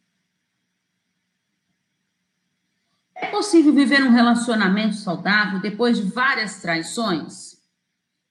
É 3.14 3.26
possível 3.26 3.72
viver 3.72 4.02
um 4.02 4.10
relacionamento 4.10 4.96
saudável 4.96 5.60
depois 5.60 5.96
de 5.96 6.10
várias 6.10 6.60
traições? 6.60 7.58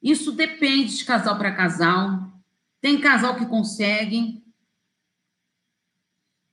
Isso 0.01 0.32
depende 0.32 0.98
de 0.98 1.06
casal 1.06 1.38
para 1.38 1.56
casal. 1.56 2.32
Tem 2.82 3.00
casal 3.00 3.36
que 3.36 3.46
consegue, 3.46 4.41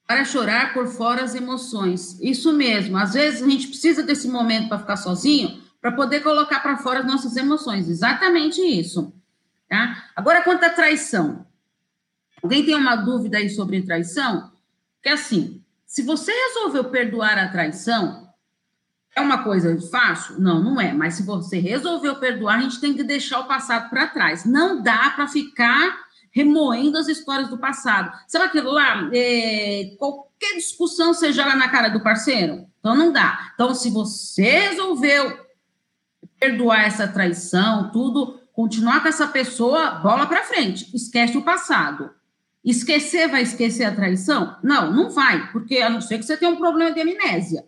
para 0.09 0.25
chorar 0.25 0.73
por 0.73 0.87
fora 0.87 1.23
as 1.23 1.35
emoções. 1.35 2.19
Isso 2.19 2.51
mesmo. 2.55 2.97
Às 2.97 3.13
vezes 3.13 3.43
a 3.43 3.47
gente 3.47 3.69
precisa 3.69 4.03
desse 4.03 4.27
momento 4.27 4.67
para 4.67 4.79
ficar 4.79 4.97
sozinho, 4.97 5.63
para 5.83 5.93
poder 5.93 6.21
colocar 6.21 6.61
para 6.61 6.79
fora 6.79 7.01
as 7.01 7.07
nossas 7.07 7.37
emoções. 7.37 7.91
Exatamente 7.91 8.59
isso. 8.63 9.13
Tá? 9.69 10.07
Agora, 10.17 10.43
quanto 10.43 10.65
à 10.65 10.71
traição. 10.71 11.47
Alguém 12.43 12.65
tem 12.65 12.75
uma 12.75 12.97
dúvida 12.97 13.37
aí 13.37 13.51
sobre 13.51 13.83
traição? 13.83 14.51
Que 15.03 15.11
assim, 15.11 15.63
se 15.85 16.03
você 16.03 16.33
resolveu 16.33 16.85
perdoar 16.85 17.37
a 17.37 17.49
traição, 17.49 18.33
é 19.15 19.21
uma 19.21 19.45
coisa 19.45 19.79
fácil? 19.91 20.41
Não, 20.41 20.65
não 20.65 20.81
é. 20.81 20.91
Mas 20.91 21.15
se 21.15 21.23
você 21.23 21.59
resolveu 21.59 22.17
perdoar, 22.17 22.57
a 22.57 22.63
gente 22.63 22.81
tem 22.81 22.95
que 22.95 23.05
deixar 23.05 23.41
o 23.41 23.47
passado 23.47 23.91
para 23.91 24.07
trás. 24.07 24.47
Não 24.47 24.83
dá 24.83 25.11
para 25.11 25.29
ficar 25.29 26.08
remoendo 26.39 26.97
as 26.97 27.09
histórias 27.09 27.49
do 27.49 27.59
passado. 27.59 28.17
Sabe 28.29 28.45
aquilo 28.45 28.71
lá? 28.71 29.11
É, 29.13 29.97
qualquer 29.99 30.55
discussão 30.55 31.13
você 31.13 31.33
joga 31.33 31.57
na 31.57 31.69
cara 31.69 31.89
do 31.89 32.01
parceiro? 32.01 32.65
Então 32.79 32.95
não 32.95 33.13
dá. 33.13 33.51
Então, 33.55 33.75
se 33.75 33.91
você 33.91 34.69
resolveu 34.69 35.37
perdoar 36.39 36.85
essa 36.85 37.09
traição, 37.09 37.91
tudo, 37.91 38.41
continuar 38.53 39.03
com 39.03 39.09
essa 39.09 39.27
pessoa, 39.27 39.91
bola 39.91 40.27
para 40.27 40.45
frente. 40.45 40.95
Esquece 40.95 41.37
o 41.37 41.43
passado. 41.43 42.11
Esquecer 42.65 43.29
vai 43.29 43.43
esquecer 43.43 43.85
a 43.85 43.95
traição? 43.95 44.57
Não, 44.63 44.93
não 44.93 45.11
vai, 45.11 45.51
porque 45.51 45.79
a 45.79 45.91
não 45.91 46.01
ser 46.01 46.19
que 46.19 46.25
você 46.25 46.37
tenha 46.37 46.53
um 46.53 46.57
problema 46.57 46.93
de 46.93 47.01
amnésia, 47.01 47.67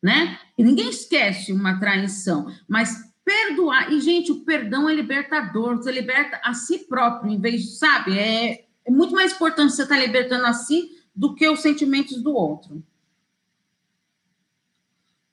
né? 0.00 0.38
E 0.56 0.62
ninguém 0.62 0.90
esquece 0.90 1.52
uma 1.52 1.80
traição, 1.80 2.52
mas 2.68 3.09
perdoar. 3.30 3.92
E, 3.92 4.00
gente, 4.00 4.32
o 4.32 4.40
perdão 4.40 4.88
é 4.88 4.94
libertador, 4.94 5.76
você 5.76 5.92
liberta 5.92 6.40
a 6.42 6.52
si 6.52 6.80
próprio, 6.80 7.30
em 7.30 7.40
vez 7.40 7.62
de, 7.62 7.76
sabe, 7.76 8.18
é, 8.18 8.64
é 8.84 8.90
muito 8.90 9.14
mais 9.14 9.32
importante 9.32 9.72
você 9.72 9.82
estar 9.82 9.94
tá 9.94 10.00
libertando 10.00 10.46
a 10.46 10.52
si 10.52 11.00
do 11.14 11.36
que 11.36 11.48
os 11.48 11.60
sentimentos 11.60 12.20
do 12.20 12.34
outro. 12.34 12.82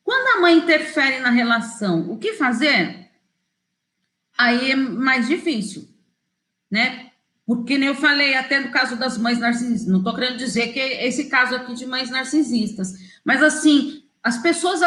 Quando 0.03 0.37
a 0.37 0.41
mãe 0.41 0.57
interfere 0.57 1.19
na 1.19 1.31
relação, 1.31 2.11
o 2.11 2.19
que 2.19 2.33
fazer? 2.33 3.09
Aí 4.37 4.71
é 4.71 4.75
mais 4.75 5.27
difícil, 5.27 5.87
né? 6.69 7.11
Porque 7.47 7.77
nem 7.77 7.87
eu 7.87 7.95
falei 7.95 8.35
até 8.35 8.59
no 8.59 8.71
caso 8.71 8.95
das 8.95 9.17
mães 9.17 9.39
narcisistas, 9.39 9.87
não 9.87 9.99
estou 9.99 10.13
querendo 10.13 10.37
dizer 10.37 10.71
que 10.71 10.79
é 10.79 11.07
esse 11.07 11.29
caso 11.29 11.55
aqui 11.55 11.73
de 11.73 11.87
mães 11.87 12.11
narcisistas, 12.11 12.93
mas 13.25 13.41
assim, 13.41 14.03
as 14.27 14.37
pessoas 14.39 14.81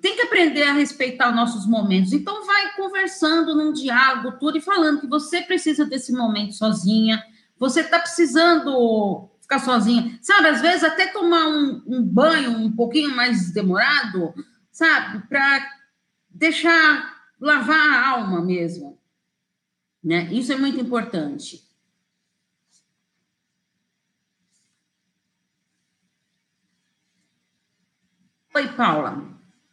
têm 0.00 0.16
que 0.16 0.22
aprender 0.22 0.62
a 0.62 0.72
respeitar 0.72 1.28
os 1.28 1.36
nossos 1.36 1.66
momentos. 1.66 2.14
Então, 2.14 2.46
vai 2.46 2.74
conversando 2.74 3.54
num 3.54 3.70
diálogo, 3.70 4.38
tudo, 4.38 4.56
e 4.56 4.62
falando 4.62 5.02
que 5.02 5.06
você 5.06 5.42
precisa 5.42 5.84
desse 5.84 6.10
momento 6.10 6.54
sozinha, 6.54 7.22
você 7.58 7.80
está 7.82 7.98
precisando 7.98 9.28
ficar 9.42 9.58
sozinha. 9.58 10.18
Sabe, 10.22 10.48
às 10.48 10.62
vezes 10.62 10.84
até 10.84 11.08
tomar 11.08 11.48
um, 11.48 11.82
um 11.86 12.02
banho 12.02 12.52
um 12.52 12.74
pouquinho 12.74 13.14
mais 13.14 13.52
demorado, 13.52 14.32
sabe, 14.72 15.22
para 15.28 15.68
deixar 16.30 17.14
lavar 17.38 17.92
a 17.92 18.08
alma 18.08 18.40
mesmo. 18.40 18.98
Né? 20.02 20.32
Isso 20.32 20.50
é 20.50 20.56
muito 20.56 20.80
importante. 20.80 21.62
Oi, 28.58 28.66
Paula. 28.72 29.22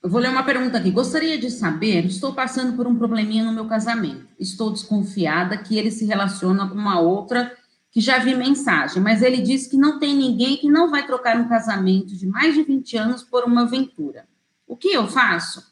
Eu 0.03 0.11
vou 0.11 0.21
ler 0.21 0.29
uma 0.29 0.43
pergunta 0.43 0.77
aqui. 0.77 0.91
Gostaria 0.91 1.39
de 1.39 1.49
saber, 1.49 2.05
estou 2.05 2.35
passando 2.35 2.75
por 2.77 2.85
um 2.85 2.95
probleminha 2.95 3.43
no 3.43 3.51
meu 3.51 3.67
casamento. 3.67 4.27
Estou 4.39 4.71
desconfiada 4.71 5.57
que 5.57 5.75
ele 5.75 5.89
se 5.89 6.05
relaciona 6.05 6.69
com 6.69 6.75
uma 6.75 6.99
outra 6.99 7.51
que 7.89 7.99
já 7.99 8.19
vi 8.19 8.35
mensagem, 8.35 9.01
mas 9.01 9.23
ele 9.23 9.41
disse 9.41 9.71
que 9.71 9.75
não 9.75 9.97
tem 9.97 10.15
ninguém 10.15 10.57
que 10.57 10.69
não 10.69 10.91
vai 10.91 11.03
trocar 11.03 11.35
um 11.35 11.49
casamento 11.49 12.15
de 12.15 12.27
mais 12.27 12.53
de 12.53 12.61
20 12.61 12.95
anos 12.95 13.23
por 13.23 13.43
uma 13.45 13.63
aventura. 13.63 14.27
O 14.67 14.77
que 14.77 14.89
eu 14.89 15.07
faço? 15.07 15.65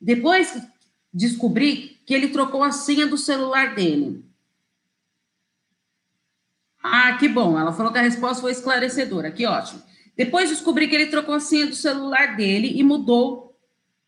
Depois 0.00 0.60
descobri 1.14 2.00
que 2.04 2.12
ele 2.12 2.30
trocou 2.30 2.64
a 2.64 2.72
senha 2.72 3.06
do 3.06 3.16
celular 3.16 3.76
dele. 3.76 4.28
Ah, 6.82 7.16
que 7.18 7.28
bom. 7.28 7.56
Ela 7.56 7.72
falou 7.72 7.92
que 7.92 8.00
a 8.00 8.02
resposta 8.02 8.40
foi 8.40 8.50
esclarecedora. 8.50 9.30
Que 9.30 9.46
ótimo. 9.46 9.91
Depois 10.16 10.50
descobri 10.50 10.88
que 10.88 10.94
ele 10.94 11.06
trocou 11.06 11.34
a 11.34 11.40
senha 11.40 11.66
do 11.66 11.74
celular 11.74 12.36
dele 12.36 12.72
e 12.74 12.82
mudou. 12.82 13.56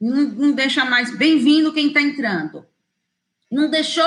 Não, 0.01 0.23
não 0.23 0.53
deixa 0.53 0.85
mais. 0.85 1.17
Bem-vindo 1.17 1.73
quem 1.73 1.89
está 1.89 2.01
entrando. 2.01 2.67
Não 3.51 3.71
deixou. 3.71 4.05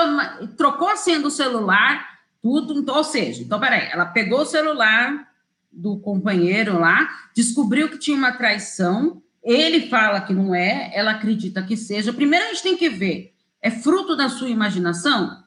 Trocou 0.56 0.88
a 0.88 0.96
senha 0.96 1.18
do 1.18 1.30
celular, 1.30 2.20
tudo. 2.40 2.78
Então, 2.78 2.96
ou 2.96 3.04
seja, 3.04 3.42
então, 3.42 3.58
peraí, 3.58 3.88
ela 3.90 4.06
pegou 4.06 4.42
o 4.42 4.46
celular 4.46 5.28
do 5.72 5.98
companheiro 5.98 6.78
lá, 6.78 7.08
descobriu 7.34 7.88
que 7.88 7.98
tinha 7.98 8.16
uma 8.16 8.32
traição. 8.32 9.22
Ele 9.42 9.88
fala 9.88 10.20
que 10.20 10.34
não 10.34 10.54
é, 10.54 10.90
ela 10.94 11.12
acredita 11.12 11.62
que 11.62 11.76
seja. 11.76 12.12
Primeiro 12.12 12.44
a 12.44 12.48
gente 12.48 12.62
tem 12.62 12.76
que 12.76 12.88
ver: 12.88 13.34
é 13.60 13.70
fruto 13.70 14.16
da 14.16 14.28
sua 14.28 14.48
imaginação? 14.48 15.44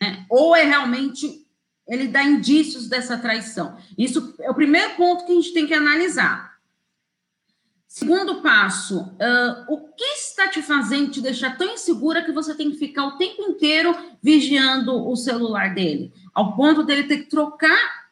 Né? 0.00 0.24
Ou 0.30 0.56
é 0.56 0.64
realmente 0.64 1.41
ele 1.86 2.08
dá 2.08 2.22
indícios 2.22 2.88
dessa 2.88 3.18
traição. 3.18 3.76
Isso 3.96 4.34
é 4.40 4.50
o 4.50 4.54
primeiro 4.54 4.94
ponto 4.94 5.24
que 5.24 5.32
a 5.32 5.34
gente 5.34 5.52
tem 5.52 5.66
que 5.66 5.74
analisar. 5.74 6.52
Segundo 7.86 8.40
passo, 8.40 9.00
uh, 9.00 9.64
o 9.68 9.92
que 9.94 10.04
está 10.04 10.48
te 10.48 10.62
fazendo 10.62 11.10
te 11.10 11.20
deixar 11.20 11.58
tão 11.58 11.74
insegura 11.74 12.24
que 12.24 12.32
você 12.32 12.54
tem 12.54 12.70
que 12.70 12.78
ficar 12.78 13.04
o 13.04 13.18
tempo 13.18 13.42
inteiro 13.42 13.94
vigiando 14.22 15.06
o 15.06 15.14
celular 15.14 15.74
dele, 15.74 16.10
ao 16.32 16.56
ponto 16.56 16.82
dele 16.82 17.04
ter 17.04 17.18
que 17.18 17.28
trocar 17.28 18.06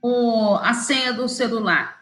o, 0.00 0.54
a 0.62 0.72
senha 0.72 1.12
do 1.12 1.28
celular? 1.28 1.96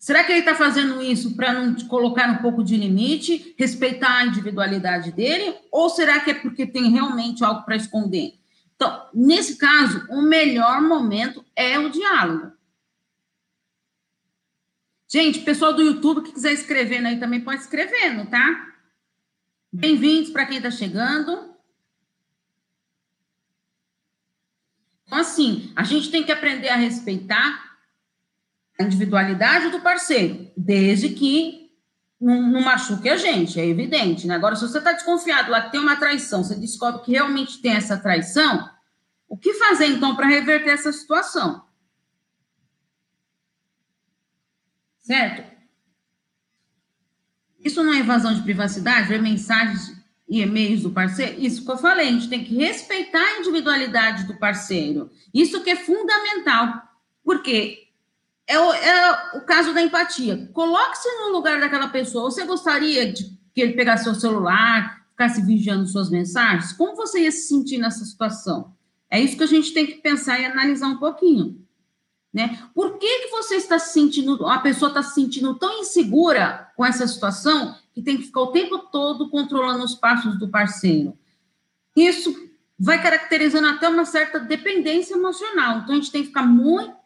Será 0.00 0.24
que 0.24 0.32
ele 0.32 0.40
está 0.40 0.56
fazendo 0.56 1.00
isso 1.00 1.36
para 1.36 1.52
não 1.52 1.76
colocar 1.86 2.28
um 2.28 2.38
pouco 2.38 2.64
de 2.64 2.76
limite, 2.76 3.54
respeitar 3.56 4.16
a 4.16 4.26
individualidade 4.26 5.12
dele? 5.12 5.54
Ou 5.70 5.88
será 5.88 6.18
que 6.18 6.32
é 6.32 6.34
porque 6.34 6.66
tem 6.66 6.90
realmente 6.90 7.44
algo 7.44 7.62
para 7.62 7.76
esconder? 7.76 8.41
Então, 8.74 9.08
nesse 9.14 9.56
caso, 9.56 10.06
o 10.10 10.22
melhor 10.22 10.80
momento 10.80 11.44
é 11.54 11.78
o 11.78 11.90
diálogo. 11.90 12.52
Gente, 15.08 15.40
pessoal 15.40 15.74
do 15.74 15.82
YouTube 15.82 16.22
que 16.22 16.32
quiser 16.32 16.52
escrevendo 16.52 17.06
aí 17.06 17.20
também 17.20 17.40
pode 17.40 17.60
escrevendo, 17.60 18.28
tá? 18.30 18.74
Bem-vindos 19.70 20.30
para 20.30 20.46
quem 20.46 20.56
está 20.56 20.70
chegando. 20.70 21.54
Então, 25.04 25.18
assim, 25.18 25.70
a 25.76 25.84
gente 25.84 26.10
tem 26.10 26.22
que 26.22 26.32
aprender 26.32 26.70
a 26.70 26.76
respeitar 26.76 27.76
a 28.80 28.84
individualidade 28.84 29.68
do 29.68 29.80
parceiro, 29.80 30.50
desde 30.56 31.10
que 31.10 31.61
não, 32.22 32.40
não 32.40 32.60
machuque 32.62 33.08
a 33.08 33.16
gente, 33.16 33.58
é 33.58 33.66
evidente. 33.66 34.26
Né? 34.26 34.34
Agora, 34.36 34.54
se 34.54 34.62
você 34.62 34.78
está 34.78 34.92
desconfiado 34.92 35.50
lá 35.50 35.62
que 35.62 35.72
tem 35.72 35.80
uma 35.80 35.96
traição, 35.96 36.44
você 36.44 36.54
descobre 36.54 37.02
que 37.02 37.10
realmente 37.10 37.60
tem 37.60 37.72
essa 37.72 37.98
traição, 37.98 38.70
o 39.28 39.36
que 39.36 39.54
fazer 39.54 39.86
então 39.86 40.14
para 40.14 40.28
reverter 40.28 40.70
essa 40.70 40.92
situação? 40.92 41.64
Certo? 45.00 45.50
Isso 47.58 47.82
não 47.82 47.92
é 47.92 47.98
invasão 47.98 48.32
de 48.32 48.42
privacidade, 48.42 49.08
ver 49.08 49.20
mensagens 49.20 50.00
e 50.28 50.40
e-mails 50.40 50.82
do 50.82 50.92
parceiro? 50.92 51.40
Isso 51.40 51.64
que 51.64 51.70
eu 51.70 51.78
falei, 51.78 52.08
a 52.08 52.12
gente 52.12 52.28
tem 52.28 52.44
que 52.44 52.54
respeitar 52.54 53.20
a 53.20 53.40
individualidade 53.40 54.24
do 54.24 54.36
parceiro. 54.36 55.10
Isso 55.34 55.62
que 55.62 55.70
é 55.70 55.76
fundamental, 55.76 56.82
porque 57.24 57.88
é 58.46 58.58
o, 58.58 58.72
é 58.72 59.36
o 59.36 59.40
caso 59.42 59.72
da 59.72 59.82
empatia. 59.82 60.48
Coloque-se 60.52 61.08
no 61.20 61.32
lugar 61.32 61.60
daquela 61.60 61.88
pessoa. 61.88 62.30
Você 62.30 62.44
gostaria 62.44 63.12
de 63.12 63.38
que 63.54 63.60
ele 63.60 63.74
pegasse 63.74 64.04
seu 64.04 64.14
celular, 64.14 65.06
ficasse 65.10 65.42
vigiando 65.42 65.86
suas 65.86 66.10
mensagens? 66.10 66.72
Como 66.72 66.96
você 66.96 67.22
ia 67.22 67.32
se 67.32 67.48
sentir 67.48 67.78
nessa 67.78 68.04
situação? 68.04 68.74
É 69.10 69.20
isso 69.20 69.36
que 69.36 69.44
a 69.44 69.48
gente 69.48 69.72
tem 69.72 69.86
que 69.86 69.94
pensar 69.94 70.40
e 70.40 70.44
analisar 70.44 70.88
um 70.88 70.98
pouquinho. 70.98 71.62
Né? 72.32 72.66
Por 72.74 72.98
que, 72.98 73.18
que 73.20 73.28
você 73.28 73.56
está 73.56 73.78
se 73.78 73.92
sentindo, 73.92 74.46
a 74.46 74.58
pessoa 74.58 74.88
está 74.88 75.02
se 75.02 75.14
sentindo 75.14 75.54
tão 75.54 75.80
insegura 75.80 76.70
com 76.74 76.84
essa 76.84 77.06
situação 77.06 77.76
que 77.92 78.00
tem 78.00 78.16
que 78.16 78.24
ficar 78.24 78.40
o 78.40 78.52
tempo 78.52 78.78
todo 78.90 79.28
controlando 79.28 79.84
os 79.84 79.94
passos 79.94 80.38
do 80.38 80.48
parceiro? 80.48 81.16
Isso 81.94 82.34
vai 82.78 83.02
caracterizando 83.02 83.68
até 83.68 83.86
uma 83.86 84.06
certa 84.06 84.40
dependência 84.40 85.14
emocional. 85.14 85.80
Então, 85.80 85.94
a 85.94 85.98
gente 85.98 86.10
tem 86.10 86.22
que 86.22 86.28
ficar 86.28 86.44
muito 86.44 87.01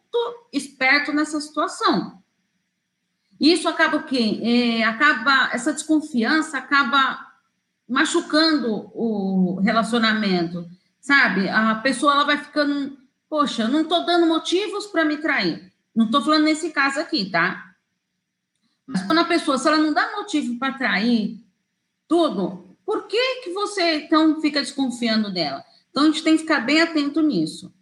esperto 0.51 1.11
nessa 1.13 1.39
situação. 1.39 2.21
Isso 3.39 3.67
acaba 3.67 3.97
o 3.97 4.03
quê? 4.03 4.39
É, 4.41 4.83
acaba, 4.83 5.49
essa 5.53 5.73
desconfiança 5.73 6.57
acaba 6.57 7.25
machucando 7.87 8.91
o 8.93 9.59
relacionamento, 9.61 10.67
sabe? 10.99 11.47
A 11.49 11.75
pessoa 11.75 12.13
ela 12.13 12.23
vai 12.23 12.37
ficando 12.37 12.97
Poxa, 13.29 13.67
não 13.67 13.81
estou 13.81 14.05
dando 14.05 14.25
motivos 14.25 14.85
para 14.87 15.03
me 15.03 15.17
trair. 15.17 15.71
Não 15.93 16.05
estou 16.05 16.21
falando 16.21 16.43
nesse 16.43 16.69
caso 16.69 16.99
aqui, 16.99 17.29
tá? 17.29 17.75
Mas 18.85 19.03
quando 19.03 19.19
a 19.19 19.25
pessoa, 19.25 19.57
se 19.57 19.67
ela 19.67 19.77
não 19.77 19.93
dá 19.93 20.15
motivo 20.15 20.57
para 20.57 20.77
trair 20.77 21.43
tudo, 22.07 22.77
por 22.85 23.05
que, 23.07 23.41
que 23.41 23.51
você 23.51 24.05
então 24.05 24.39
fica 24.39 24.61
desconfiando 24.61 25.31
dela? 25.31 25.63
Então 25.89 26.03
a 26.03 26.05
gente 26.05 26.23
tem 26.23 26.35
que 26.35 26.43
ficar 26.43 26.61
bem 26.61 26.81
atento 26.81 27.21
nisso. 27.21 27.73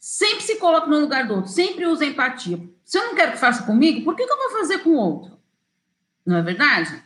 Sempre 0.00 0.42
se 0.42 0.56
coloca 0.56 0.86
no 0.86 0.98
lugar 0.98 1.28
do 1.28 1.34
outro, 1.34 1.52
sempre 1.52 1.86
usa 1.86 2.06
empatia. 2.06 2.58
Se 2.82 2.98
eu 2.98 3.08
não 3.08 3.14
quero 3.14 3.32
que 3.32 3.38
faça 3.38 3.64
comigo, 3.64 4.02
por 4.02 4.16
que, 4.16 4.26
que 4.26 4.32
eu 4.32 4.38
vou 4.38 4.50
fazer 4.58 4.78
com 4.78 4.90
o 4.90 4.96
outro? 4.96 5.38
Não 6.24 6.38
é 6.38 6.42
verdade? 6.42 7.02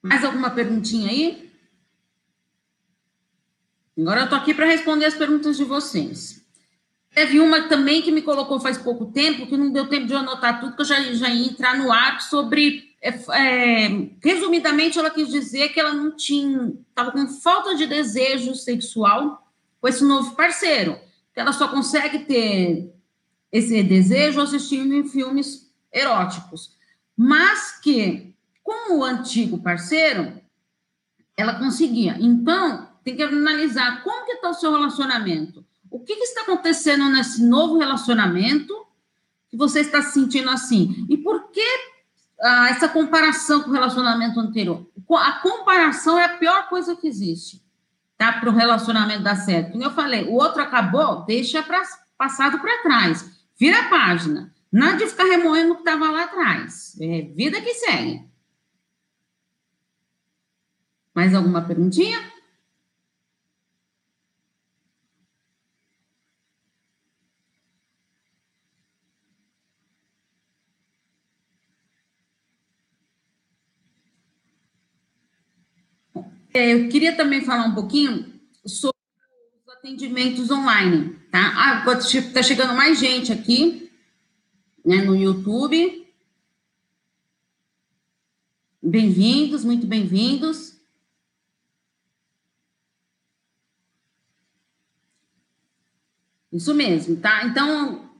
Mais 0.00 0.24
alguma 0.24 0.50
perguntinha 0.50 1.10
aí? 1.10 1.52
Agora 3.98 4.20
eu 4.20 4.24
estou 4.24 4.38
aqui 4.38 4.54
para 4.54 4.64
responder 4.64 5.04
as 5.04 5.14
perguntas 5.14 5.58
de 5.58 5.64
vocês. 5.64 6.42
Teve 7.10 7.38
uma 7.38 7.68
também 7.68 8.00
que 8.00 8.10
me 8.10 8.22
colocou 8.22 8.58
faz 8.58 8.78
pouco 8.78 9.06
tempo, 9.06 9.46
que 9.46 9.56
não 9.56 9.70
deu 9.70 9.88
tempo 9.88 10.06
de 10.06 10.14
eu 10.14 10.18
anotar 10.18 10.60
tudo, 10.60 10.74
que 10.74 10.80
eu 10.80 10.86
já, 10.86 11.02
já 11.12 11.28
ia 11.28 11.50
entrar 11.50 11.76
no 11.76 11.92
ar 11.92 12.20
sobre. 12.22 12.87
É, 13.00 13.10
é, 13.10 14.10
resumidamente, 14.22 14.98
ela 14.98 15.10
quis 15.10 15.28
dizer 15.28 15.68
que 15.68 15.78
ela 15.78 15.92
não 15.92 16.16
tinha. 16.16 16.72
estava 16.88 17.12
com 17.12 17.26
falta 17.28 17.74
de 17.74 17.86
desejo 17.86 18.54
sexual 18.54 19.46
com 19.80 19.88
esse 19.88 20.04
novo 20.04 20.34
parceiro. 20.34 20.98
Que 21.32 21.40
ela 21.40 21.52
só 21.52 21.68
consegue 21.68 22.20
ter 22.20 22.92
esse 23.52 23.82
desejo 23.82 24.40
assistindo 24.40 24.94
em 24.94 25.08
filmes 25.08 25.72
eróticos. 25.92 26.76
Mas 27.16 27.78
que, 27.80 28.34
com 28.62 28.98
o 28.98 29.04
antigo 29.04 29.62
parceiro, 29.62 30.40
ela 31.36 31.58
conseguia. 31.58 32.16
Então, 32.20 32.88
tem 33.04 33.16
que 33.16 33.22
analisar 33.22 34.02
como 34.02 34.26
que 34.26 34.32
está 34.32 34.50
o 34.50 34.54
seu 34.54 34.72
relacionamento. 34.72 35.64
O 35.90 36.00
que, 36.00 36.16
que, 36.16 36.24
está 36.24 36.42
acontecendo 36.42 37.08
nesse 37.08 37.42
novo 37.42 37.78
relacionamento 37.78 38.74
que 39.48 39.56
você 39.56 39.80
está 39.80 40.02
se 40.02 40.12
sentindo 40.12 40.50
assim? 40.50 41.06
E 41.08 41.16
por 41.16 41.50
que 41.50 41.97
ah, 42.40 42.68
essa 42.70 42.88
comparação 42.88 43.62
com 43.62 43.70
o 43.70 43.72
relacionamento 43.72 44.38
anterior? 44.38 44.86
A 45.10 45.32
comparação 45.40 46.18
é 46.18 46.24
a 46.24 46.36
pior 46.36 46.68
coisa 46.68 46.96
que 46.96 47.08
existe, 47.08 47.62
tá? 48.16 48.32
Para 48.32 48.50
o 48.50 48.52
relacionamento 48.52 49.22
dar 49.22 49.36
certo. 49.36 49.72
Como 49.72 49.84
eu 49.84 49.90
falei, 49.90 50.24
o 50.24 50.34
outro 50.34 50.62
acabou, 50.62 51.24
deixa 51.24 51.62
pra, 51.62 51.82
passado 52.16 52.58
para 52.58 52.82
trás. 52.82 53.28
Vira 53.58 53.80
a 53.80 53.88
página. 53.88 54.52
Nada 54.70 54.98
de 54.98 55.06
ficar 55.06 55.24
remoendo 55.24 55.72
o 55.72 55.76
que 55.76 55.80
estava 55.80 56.10
lá 56.10 56.24
atrás. 56.24 56.96
É 57.00 57.22
vida 57.22 57.60
que 57.60 57.74
segue. 57.74 58.28
Mais 61.14 61.34
alguma 61.34 61.62
perguntinha? 61.62 62.20
É, 76.52 76.72
eu 76.72 76.88
queria 76.88 77.14
também 77.16 77.44
falar 77.44 77.66
um 77.66 77.74
pouquinho 77.74 78.40
sobre 78.64 78.96
os 79.66 79.74
atendimentos 79.74 80.50
online, 80.50 81.14
tá? 81.30 81.52
Ah, 81.56 81.84
tá 82.32 82.42
chegando 82.42 82.74
mais 82.74 82.98
gente 82.98 83.32
aqui, 83.32 83.92
né, 84.84 85.02
no 85.02 85.14
YouTube. 85.14 86.06
Bem-vindos, 88.82 89.64
muito 89.64 89.86
bem-vindos. 89.86 90.78
Isso 96.50 96.74
mesmo, 96.74 97.16
tá? 97.16 97.44
Então, 97.44 98.10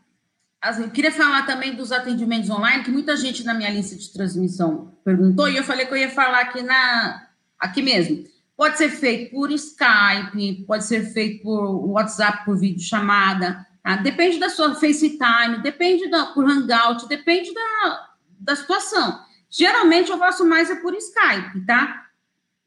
eu 0.78 0.90
queria 0.90 1.10
falar 1.10 1.46
também 1.46 1.74
dos 1.74 1.92
atendimentos 1.92 2.50
online, 2.50 2.84
que 2.84 2.90
muita 2.90 3.16
gente 3.16 3.42
na 3.42 3.54
minha 3.54 3.70
lista 3.70 3.96
de 3.96 4.12
transmissão 4.12 4.98
perguntou, 5.02 5.48
e 5.48 5.56
eu 5.56 5.64
falei 5.64 5.86
que 5.86 5.92
eu 5.92 5.96
ia 5.96 6.10
falar 6.10 6.40
aqui 6.40 6.62
na, 6.62 7.27
aqui 7.58 7.82
mesmo. 7.82 8.24
Pode 8.56 8.76
ser 8.76 8.90
feito 8.90 9.30
por 9.30 9.50
Skype, 9.52 10.64
pode 10.66 10.84
ser 10.84 11.12
feito 11.12 11.42
por 11.42 11.90
WhatsApp, 11.90 12.44
por 12.44 12.58
videochamada, 12.58 13.66
tá? 13.82 13.96
Depende 13.96 14.38
da 14.38 14.50
sua 14.50 14.74
FaceTime, 14.74 15.62
depende 15.62 16.08
da, 16.08 16.26
por 16.26 16.44
Hangout, 16.44 17.06
depende 17.08 17.52
da, 17.54 18.10
da 18.40 18.56
situação. 18.56 19.20
Geralmente 19.48 20.10
eu 20.10 20.18
faço 20.18 20.44
mais 20.44 20.70
é 20.70 20.76
por 20.76 20.94
Skype, 20.94 21.64
tá? 21.66 22.06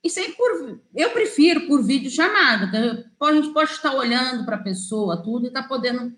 E 0.04 0.10
sem 0.10 0.32
por. 0.32 0.80
Eu 0.96 1.12
prefiro 1.12 1.68
por 1.68 1.84
videochamada. 1.84 2.72
Tá? 2.72 3.28
A 3.28 3.34
gente 3.34 3.54
pode 3.54 3.72
estar 3.72 3.94
olhando 3.94 4.46
para 4.46 4.56
a 4.56 4.64
pessoa, 4.64 5.22
tudo, 5.22 5.46
e 5.46 5.52
tá 5.52 5.62
podendo 5.62 6.16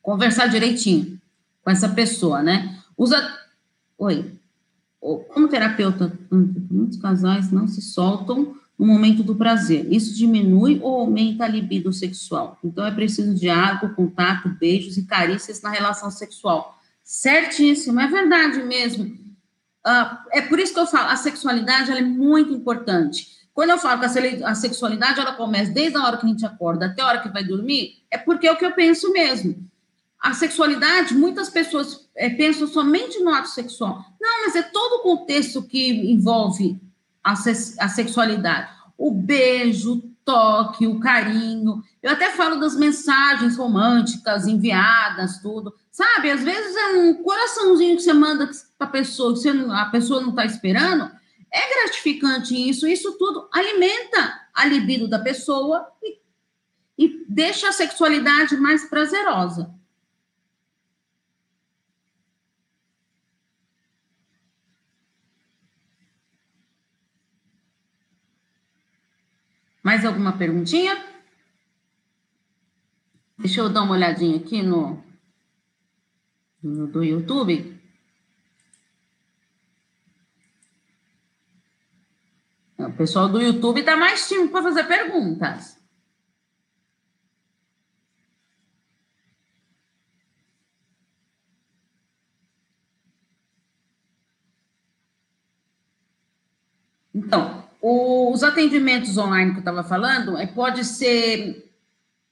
conversar 0.00 0.46
direitinho 0.46 1.20
com 1.62 1.70
essa 1.70 1.88
pessoa, 1.88 2.42
né? 2.42 2.82
Usa. 2.96 3.38
Oi 3.98 4.41
como 5.02 5.48
terapeuta, 5.48 6.16
muitos 6.30 6.96
casais 6.98 7.50
não 7.50 7.66
se 7.66 7.82
soltam 7.82 8.54
no 8.78 8.86
momento 8.86 9.24
do 9.24 9.34
prazer. 9.34 9.92
Isso 9.92 10.14
diminui 10.14 10.78
ou 10.80 11.00
aumenta 11.00 11.44
a 11.44 11.48
libido 11.48 11.92
sexual. 11.92 12.56
Então, 12.62 12.86
é 12.86 12.90
preciso 12.92 13.34
diálogo, 13.34 13.94
contato, 13.96 14.48
beijos 14.60 14.96
e 14.96 15.04
carícias 15.04 15.60
na 15.60 15.70
relação 15.70 16.08
sexual. 16.08 16.78
Certíssimo, 17.02 18.00
é 18.00 18.06
verdade 18.06 18.62
mesmo. 18.62 19.04
Uh, 19.04 20.16
é 20.30 20.42
por 20.42 20.60
isso 20.60 20.72
que 20.72 20.78
eu 20.78 20.86
falo, 20.86 21.10
a 21.10 21.16
sexualidade 21.16 21.90
é 21.90 22.00
muito 22.00 22.52
importante. 22.52 23.26
Quando 23.52 23.70
eu 23.70 23.78
falo 23.78 24.00
que 24.00 24.06
a 24.44 24.54
sexualidade 24.54 25.18
ela 25.18 25.34
começa 25.34 25.72
desde 25.72 25.98
a 25.98 26.04
hora 26.04 26.16
que 26.16 26.24
a 26.24 26.28
gente 26.28 26.46
acorda 26.46 26.86
até 26.86 27.02
a 27.02 27.06
hora 27.06 27.20
que 27.20 27.28
vai 27.28 27.44
dormir, 27.44 28.04
é 28.08 28.16
porque 28.16 28.46
é 28.46 28.52
o 28.52 28.56
que 28.56 28.64
eu 28.64 28.72
penso 28.72 29.12
mesmo. 29.12 29.68
A 30.22 30.34
sexualidade, 30.34 31.14
muitas 31.14 31.50
pessoas 31.50 32.08
é, 32.14 32.30
pensam 32.30 32.68
somente 32.68 33.18
no 33.18 33.34
ato 33.34 33.48
sexual. 33.48 34.04
Não, 34.20 34.42
mas 34.44 34.54
é 34.54 34.62
todo 34.62 35.00
o 35.00 35.02
contexto 35.02 35.64
que 35.64 35.90
envolve 36.12 36.80
a, 37.24 37.32
a 37.32 37.88
sexualidade. 37.88 38.70
O 38.96 39.10
beijo, 39.10 39.94
o 39.94 40.00
toque, 40.24 40.86
o 40.86 41.00
carinho. 41.00 41.82
Eu 42.00 42.12
até 42.12 42.30
falo 42.30 42.60
das 42.60 42.76
mensagens 42.76 43.56
românticas 43.56 44.46
enviadas, 44.46 45.40
tudo. 45.40 45.74
Sabe, 45.90 46.30
às 46.30 46.44
vezes 46.44 46.76
é 46.76 46.86
um 46.98 47.14
coraçãozinho 47.14 47.96
que 47.96 48.02
você 48.02 48.12
manda 48.12 48.48
para 48.78 48.86
a 48.86 48.90
pessoa, 48.90 49.34
que 49.34 49.52
não, 49.52 49.74
a 49.74 49.86
pessoa 49.86 50.20
não 50.20 50.30
está 50.30 50.44
esperando. 50.44 51.10
É 51.52 51.74
gratificante 51.82 52.54
isso. 52.54 52.86
Isso 52.86 53.18
tudo 53.18 53.48
alimenta 53.52 54.40
a 54.54 54.64
libido 54.66 55.08
da 55.08 55.18
pessoa 55.18 55.84
e, 56.00 56.18
e 56.96 57.24
deixa 57.28 57.70
a 57.70 57.72
sexualidade 57.72 58.56
mais 58.56 58.84
prazerosa. 58.84 59.81
Mais 69.82 70.04
alguma 70.04 70.38
perguntinha? 70.38 71.04
Deixa 73.36 73.60
eu 73.60 73.68
dar 73.68 73.82
uma 73.82 73.94
olhadinha 73.94 74.36
aqui 74.36 74.62
no, 74.62 75.02
no 76.62 76.86
do 76.86 77.02
YouTube. 77.02 77.80
O 82.78 82.92
pessoal 82.92 83.28
do 83.28 83.40
YouTube 83.40 83.80
está 83.80 83.96
mais 83.96 84.28
tímido 84.28 84.50
para 84.50 84.62
fazer 84.62 84.84
perguntas. 84.84 85.80
Então, 97.14 97.61
os 98.32 98.42
atendimentos 98.42 99.16
online 99.18 99.52
que 99.52 99.58
eu 99.58 99.60
estava 99.60 99.84
falando, 99.84 100.38
é, 100.38 100.46
pode 100.46 100.84
ser 100.84 101.70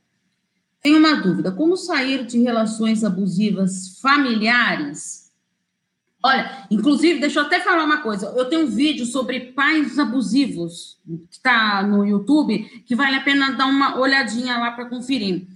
Tenho 0.82 0.98
uma 0.98 1.14
dúvida: 1.14 1.52
como 1.52 1.76
sair 1.76 2.26
de 2.26 2.40
relações 2.40 3.04
abusivas 3.04 4.00
familiares? 4.00 5.27
Olha, 6.22 6.66
inclusive, 6.70 7.20
deixa 7.20 7.38
eu 7.38 7.44
até 7.44 7.60
falar 7.60 7.84
uma 7.84 7.98
coisa. 7.98 8.26
Eu 8.36 8.46
tenho 8.46 8.62
um 8.62 8.70
vídeo 8.70 9.06
sobre 9.06 9.52
pais 9.52 9.98
abusivos 9.98 10.98
que 11.06 11.36
está 11.36 11.82
no 11.82 12.04
YouTube, 12.04 12.82
que 12.84 12.96
vale 12.96 13.16
a 13.16 13.22
pena 13.22 13.52
dar 13.52 13.66
uma 13.66 13.96
olhadinha 13.98 14.58
lá 14.58 14.72
para 14.72 14.88
conferir. 14.88 15.46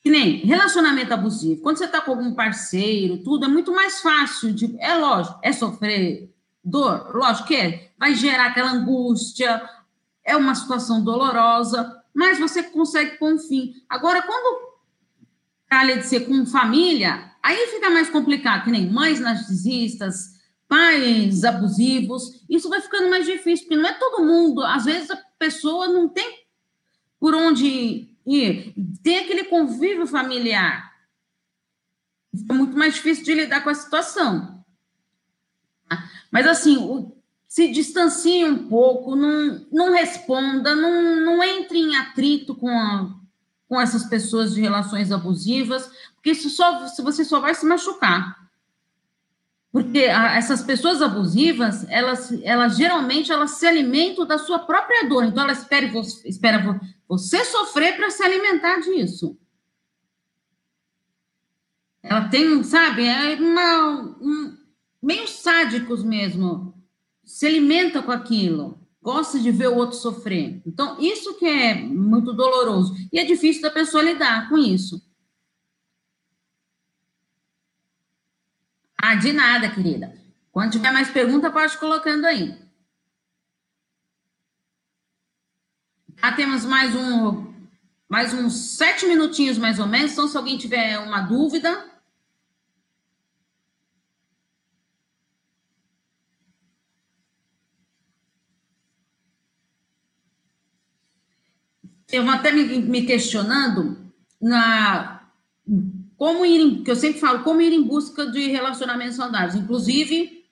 Que 0.00 0.08
nem 0.08 0.36
relacionamento 0.38 1.12
abusivo. 1.12 1.60
Quando 1.60 1.78
você 1.78 1.86
está 1.86 2.00
com 2.00 2.12
algum 2.12 2.32
parceiro, 2.32 3.18
tudo 3.18 3.44
é 3.44 3.48
muito 3.48 3.72
mais 3.72 4.00
fácil. 4.00 4.52
De, 4.52 4.76
é 4.78 4.94
lógico, 4.94 5.38
é 5.42 5.52
sofrer 5.52 6.32
dor, 6.64 7.10
lógico 7.12 7.48
que 7.48 7.56
é. 7.56 7.90
Vai 7.98 8.14
gerar 8.14 8.46
aquela 8.46 8.70
angústia, 8.70 9.68
é 10.24 10.36
uma 10.36 10.54
situação 10.54 11.02
dolorosa, 11.02 12.02
mas 12.14 12.38
você 12.38 12.62
consegue 12.62 13.18
com 13.18 13.36
fim. 13.36 13.74
Agora, 13.88 14.22
quando 14.22 14.67
calha 15.68 15.98
de 15.98 16.06
ser 16.06 16.20
com 16.20 16.46
família, 16.46 17.32
aí 17.42 17.68
fica 17.68 17.90
mais 17.90 18.08
complicado, 18.08 18.64
que 18.64 18.70
nem 18.70 18.90
mães 18.90 19.20
narcisistas, 19.20 20.38
pais 20.66 21.44
abusivos, 21.44 22.44
isso 22.48 22.68
vai 22.68 22.80
ficando 22.80 23.10
mais 23.10 23.26
difícil, 23.26 23.66
porque 23.66 23.80
não 23.80 23.88
é 23.88 23.92
todo 23.92 24.24
mundo, 24.24 24.62
às 24.62 24.84
vezes 24.84 25.10
a 25.10 25.16
pessoa 25.38 25.88
não 25.88 26.08
tem 26.08 26.46
por 27.18 27.34
onde 27.34 28.08
e 28.30 28.74
tem 29.02 29.20
aquele 29.20 29.44
convívio 29.44 30.06
familiar. 30.06 30.92
É 32.48 32.52
muito 32.52 32.76
mais 32.76 32.94
difícil 32.94 33.24
de 33.24 33.34
lidar 33.34 33.64
com 33.64 33.70
a 33.70 33.74
situação. 33.74 34.62
Mas, 36.30 36.46
assim, 36.46 37.10
se 37.46 37.68
distancie 37.68 38.44
um 38.44 38.68
pouco, 38.68 39.16
não, 39.16 39.66
não 39.72 39.92
responda, 39.92 40.76
não, 40.76 41.24
não 41.24 41.42
entre 41.42 41.78
em 41.78 41.96
atrito 41.96 42.54
com, 42.54 42.68
a, 42.68 43.17
com 43.68 43.80
essas 43.80 44.04
pessoas 44.06 44.54
de 44.54 44.60
relações 44.60 45.12
abusivas, 45.12 45.90
porque 46.14 46.30
isso 46.30 46.48
só, 46.48 46.86
você 46.86 47.24
só 47.24 47.38
vai 47.38 47.54
se 47.54 47.66
machucar. 47.66 48.48
Porque 49.70 50.06
a, 50.06 50.36
essas 50.36 50.62
pessoas 50.62 51.02
abusivas, 51.02 51.86
elas, 51.90 52.32
elas 52.42 52.76
geralmente 52.76 53.30
elas 53.30 53.52
se 53.52 53.66
alimentam 53.66 54.26
da 54.26 54.38
sua 54.38 54.58
própria 54.58 55.06
dor. 55.08 55.24
Então, 55.24 55.44
ela 55.44 55.52
espera, 55.52 55.86
espera 56.24 56.80
você 57.06 57.44
sofrer 57.44 57.96
para 57.96 58.10
se 58.10 58.22
alimentar 58.22 58.80
disso. 58.80 59.38
Ela 62.02 62.28
tem, 62.28 62.62
sabe, 62.62 63.06
é 63.06 63.34
uma, 63.34 64.16
um, 64.20 64.56
meio 65.02 65.28
sádicos 65.28 66.02
mesmo. 66.02 66.74
Se 67.22 67.46
alimenta 67.46 68.02
com 68.02 68.10
aquilo. 68.10 68.80
Gosta 69.00 69.38
de 69.38 69.50
ver 69.50 69.68
o 69.68 69.76
outro 69.76 69.96
sofrer. 69.96 70.60
Então, 70.66 71.00
isso 71.00 71.34
que 71.38 71.46
é 71.46 71.74
muito 71.74 72.32
doloroso. 72.32 72.94
E 73.12 73.18
é 73.18 73.24
difícil 73.24 73.62
da 73.62 73.70
pessoa 73.70 74.02
lidar 74.02 74.48
com 74.48 74.58
isso. 74.58 75.00
Ah, 79.00 79.14
de 79.14 79.32
nada, 79.32 79.70
querida. 79.70 80.12
Quando 80.50 80.72
tiver 80.72 80.92
mais 80.92 81.08
pergunta, 81.08 81.50
pode 81.50 81.78
colocando 81.78 82.24
aí. 82.24 82.58
Já 86.20 86.32
temos 86.32 86.64
mais 86.64 86.96
um, 86.96 87.54
mais 88.08 88.34
uns 88.34 88.76
sete 88.76 89.06
minutinhos 89.06 89.56
mais 89.56 89.78
ou 89.78 89.86
menos. 89.86 90.12
Então, 90.12 90.26
se 90.26 90.36
alguém 90.36 90.58
tiver 90.58 90.98
uma 90.98 91.20
dúvida, 91.20 91.88
eu 102.10 102.28
até 102.30 102.50
me, 102.52 102.64
me 102.64 103.02
questionando 103.02 103.98
na 104.40 105.22
como 106.16 106.44
ir, 106.44 106.82
que 106.82 106.90
eu 106.90 106.96
sempre 106.96 107.20
falo, 107.20 107.44
como 107.44 107.60
ir 107.60 107.72
em 107.72 107.82
busca 107.82 108.26
de 108.26 108.48
relacionamentos 108.48 109.16
saudáveis. 109.16 109.54
Inclusive, 109.54 110.44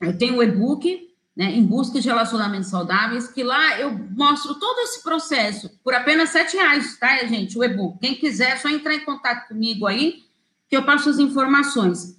eu 0.00 0.18
tenho 0.18 0.36
um 0.36 0.42
e-book, 0.42 1.08
né, 1.34 1.52
em 1.52 1.64
busca 1.64 1.98
de 1.98 2.06
relacionamentos 2.06 2.68
saudáveis, 2.68 3.28
que 3.28 3.42
lá 3.42 3.80
eu 3.80 3.96
mostro 4.14 4.56
todo 4.56 4.80
esse 4.80 5.02
processo 5.02 5.70
por 5.82 5.94
apenas 5.94 6.30
sete 6.30 6.56
reais, 6.56 6.98
tá, 6.98 7.24
gente? 7.24 7.56
O 7.58 7.64
e-book. 7.64 7.98
Quem 7.98 8.16
quiser, 8.16 8.50
é 8.50 8.56
só 8.56 8.68
entrar 8.68 8.94
em 8.94 9.04
contato 9.04 9.48
comigo 9.48 9.86
aí, 9.86 10.24
que 10.68 10.76
eu 10.76 10.84
passo 10.84 11.08
as 11.08 11.18
informações. 11.18 12.18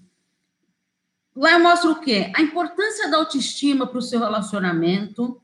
Lá 1.35 1.51
eu 1.51 1.59
mostro 1.59 1.91
o 1.91 1.99
quê? 1.99 2.31
A 2.35 2.41
importância 2.41 3.09
da 3.09 3.17
autoestima 3.17 3.85
para 3.85 3.99
o 3.99 4.01
seu 4.01 4.19
relacionamento, 4.19 5.39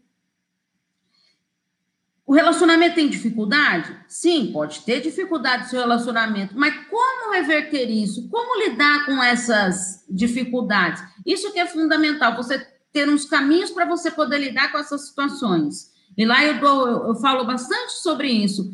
o 2.25 2.33
relacionamento 2.33 2.95
tem 2.95 3.07
dificuldade? 3.07 3.95
Sim, 4.07 4.51
pode 4.51 4.81
ter 4.81 4.99
dificuldade 4.99 5.63
no 5.63 5.69
seu 5.69 5.79
relacionamento, 5.79 6.57
mas 6.57 6.73
como 6.87 7.31
reverter 7.31 7.89
isso? 7.89 8.27
Como 8.29 8.67
lidar 8.67 9.05
com 9.05 9.21
essas 9.21 10.03
dificuldades? 10.09 11.03
Isso 11.23 11.53
que 11.53 11.59
é 11.59 11.67
fundamental, 11.67 12.35
você 12.35 12.57
ter 12.91 13.07
uns 13.07 13.25
caminhos 13.25 13.69
para 13.69 13.85
você 13.85 14.09
poder 14.09 14.39
lidar 14.39 14.71
com 14.71 14.79
essas 14.79 15.07
situações. 15.07 15.91
E 16.17 16.25
lá 16.25 16.43
eu, 16.43 16.59
dou, 16.59 16.87
eu, 16.87 17.07
eu 17.09 17.15
falo 17.15 17.45
bastante 17.45 17.93
sobre 17.93 18.29
isso. 18.29 18.73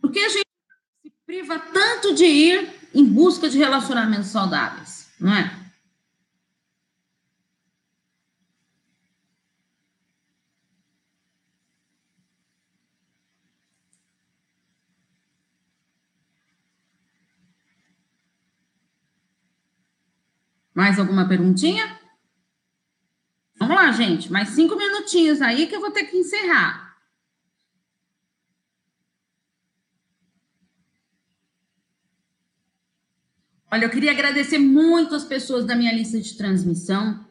Porque 0.00 0.20
a 0.20 0.28
gente 0.28 0.46
se 1.02 1.12
priva 1.26 1.58
tanto 1.58 2.14
de 2.14 2.24
ir 2.24 2.68
em 2.94 3.04
busca 3.04 3.48
de 3.48 3.58
relacionamentos 3.58 4.28
saudáveis, 4.28 5.08
não 5.18 5.34
é? 5.34 5.59
Mais 20.80 20.98
alguma 20.98 21.28
perguntinha? 21.28 22.00
Vamos 23.58 23.76
lá, 23.76 23.92
gente. 23.92 24.32
Mais 24.32 24.48
cinco 24.48 24.76
minutinhos 24.76 25.42
aí 25.42 25.66
que 25.66 25.76
eu 25.76 25.80
vou 25.80 25.90
ter 25.90 26.04
que 26.04 26.16
encerrar. 26.16 26.96
Olha, 33.70 33.84
eu 33.84 33.90
queria 33.90 34.12
agradecer 34.12 34.56
muito 34.56 35.14
as 35.14 35.22
pessoas 35.22 35.66
da 35.66 35.76
minha 35.76 35.92
lista 35.92 36.18
de 36.18 36.34
transmissão. 36.34 37.26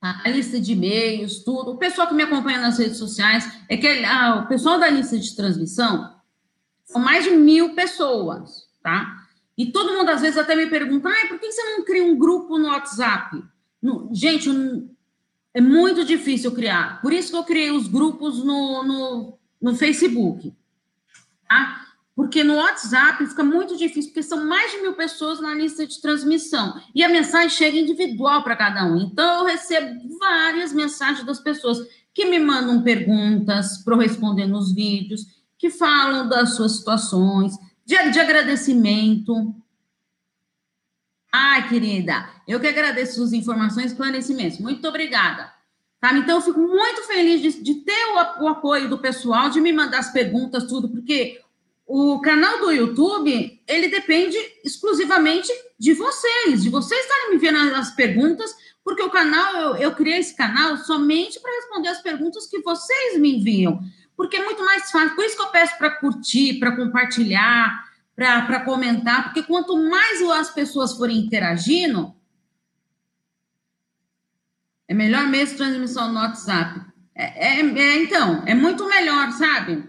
a 0.00 0.28
lista 0.28 0.60
de 0.60 0.72
e-mails, 0.72 1.44
tudo. 1.44 1.70
O 1.70 1.78
pessoal 1.78 2.08
que 2.08 2.14
me 2.14 2.24
acompanha 2.24 2.60
nas 2.60 2.78
redes 2.78 2.98
sociais, 2.98 3.48
é 3.68 3.76
que 3.76 3.86
ah, 4.04 4.42
o 4.44 4.48
pessoal 4.48 4.76
da 4.80 4.90
lista 4.90 5.16
de 5.16 5.36
transmissão 5.36 6.20
são 6.84 7.00
mais 7.00 7.22
de 7.22 7.30
mil 7.30 7.76
pessoas, 7.76 8.68
tá? 8.82 9.23
E 9.56 9.66
todo 9.66 9.92
mundo 9.92 10.08
às 10.10 10.20
vezes 10.20 10.36
até 10.36 10.56
me 10.56 10.66
pergunta, 10.66 11.08
ah, 11.08 11.28
por 11.28 11.38
que 11.38 11.50
você 11.50 11.62
não 11.62 11.84
cria 11.84 12.04
um 12.04 12.18
grupo 12.18 12.58
no 12.58 12.68
WhatsApp? 12.68 13.42
No, 13.80 14.10
gente, 14.12 14.50
é 15.52 15.60
muito 15.60 16.04
difícil 16.04 16.52
criar. 16.52 17.00
Por 17.00 17.12
isso 17.12 17.30
que 17.30 17.36
eu 17.36 17.44
criei 17.44 17.70
os 17.70 17.86
grupos 17.86 18.44
no, 18.44 18.82
no, 18.82 19.38
no 19.62 19.76
Facebook. 19.76 20.52
Tá? 21.48 21.84
Porque 22.16 22.42
no 22.42 22.56
WhatsApp 22.56 23.26
fica 23.26 23.42
muito 23.42 23.76
difícil, 23.76 24.10
porque 24.10 24.22
são 24.22 24.44
mais 24.44 24.72
de 24.72 24.78
mil 24.78 24.94
pessoas 24.94 25.40
na 25.40 25.54
lista 25.54 25.86
de 25.86 26.00
transmissão. 26.00 26.80
E 26.94 27.02
a 27.02 27.08
mensagem 27.08 27.50
chega 27.50 27.78
individual 27.78 28.42
para 28.42 28.56
cada 28.56 28.84
um. 28.84 29.00
Então, 29.00 29.40
eu 29.40 29.44
recebo 29.46 30.18
várias 30.18 30.72
mensagens 30.72 31.24
das 31.24 31.40
pessoas 31.40 31.78
que 32.12 32.24
me 32.24 32.38
mandam 32.38 32.82
perguntas 32.82 33.78
para 33.78 33.94
eu 33.94 33.98
responder 33.98 34.46
nos 34.46 34.72
vídeos, 34.72 35.22
que 35.58 35.70
falam 35.70 36.28
das 36.28 36.54
suas 36.54 36.76
situações, 36.76 37.54
de, 37.84 38.10
de 38.10 38.20
agradecimento. 38.20 39.54
Ai, 41.32 41.68
querida, 41.68 42.30
eu 42.46 42.60
que 42.60 42.66
agradeço 42.66 43.16
suas 43.16 43.32
informações 43.32 43.86
e 43.86 43.88
esclarecimentos. 43.88 44.58
Muito 44.58 44.86
obrigada. 44.86 45.52
Tá? 46.00 46.12
Então, 46.16 46.36
eu 46.36 46.42
fico 46.42 46.60
muito 46.60 47.02
feliz 47.06 47.40
de, 47.40 47.62
de 47.62 47.74
ter 47.76 48.06
o, 48.12 48.44
o 48.44 48.48
apoio 48.48 48.88
do 48.88 48.98
pessoal, 48.98 49.50
de 49.50 49.60
me 49.60 49.72
mandar 49.72 49.98
as 49.98 50.12
perguntas, 50.12 50.64
tudo, 50.64 50.88
porque 50.88 51.40
o 51.86 52.20
canal 52.20 52.60
do 52.60 52.70
YouTube, 52.70 53.60
ele 53.66 53.88
depende 53.88 54.36
exclusivamente 54.64 55.50
de 55.78 55.92
vocês, 55.92 56.62
de 56.62 56.70
vocês 56.70 57.00
estarem 57.00 57.30
me 57.30 57.38
vendo 57.38 57.58
as 57.74 57.94
perguntas, 57.94 58.54
porque 58.82 59.02
o 59.02 59.10
canal, 59.10 59.54
eu, 59.54 59.76
eu 59.76 59.94
criei 59.94 60.18
esse 60.18 60.36
canal 60.36 60.76
somente 60.78 61.40
para 61.40 61.54
responder 61.56 61.88
as 61.88 62.02
perguntas 62.02 62.46
que 62.46 62.60
vocês 62.60 63.18
me 63.18 63.38
enviam, 63.38 63.80
porque 64.16 64.36
é 64.36 64.44
muito 64.44 64.64
mais 64.64 64.90
fácil. 64.90 65.14
Por 65.14 65.24
isso 65.24 65.36
que 65.36 65.42
eu 65.42 65.48
peço 65.48 65.76
para 65.78 65.90
curtir, 65.90 66.58
para 66.58 66.76
compartilhar, 66.76 67.84
para 68.14 68.64
comentar, 68.64 69.24
porque 69.24 69.42
quanto 69.42 69.76
mais 69.88 70.22
as 70.22 70.50
pessoas 70.50 70.96
forem 70.96 71.18
interagindo, 71.18 72.14
é 74.86 74.94
melhor 74.94 75.26
mesmo 75.26 75.56
transmissão 75.56 76.12
no 76.12 76.20
WhatsApp. 76.20 76.80
É, 77.14 77.58
é, 77.58 77.60
é 77.60 78.02
então, 78.02 78.42
é 78.46 78.54
muito 78.54 78.86
melhor, 78.86 79.32
sabe? 79.32 79.88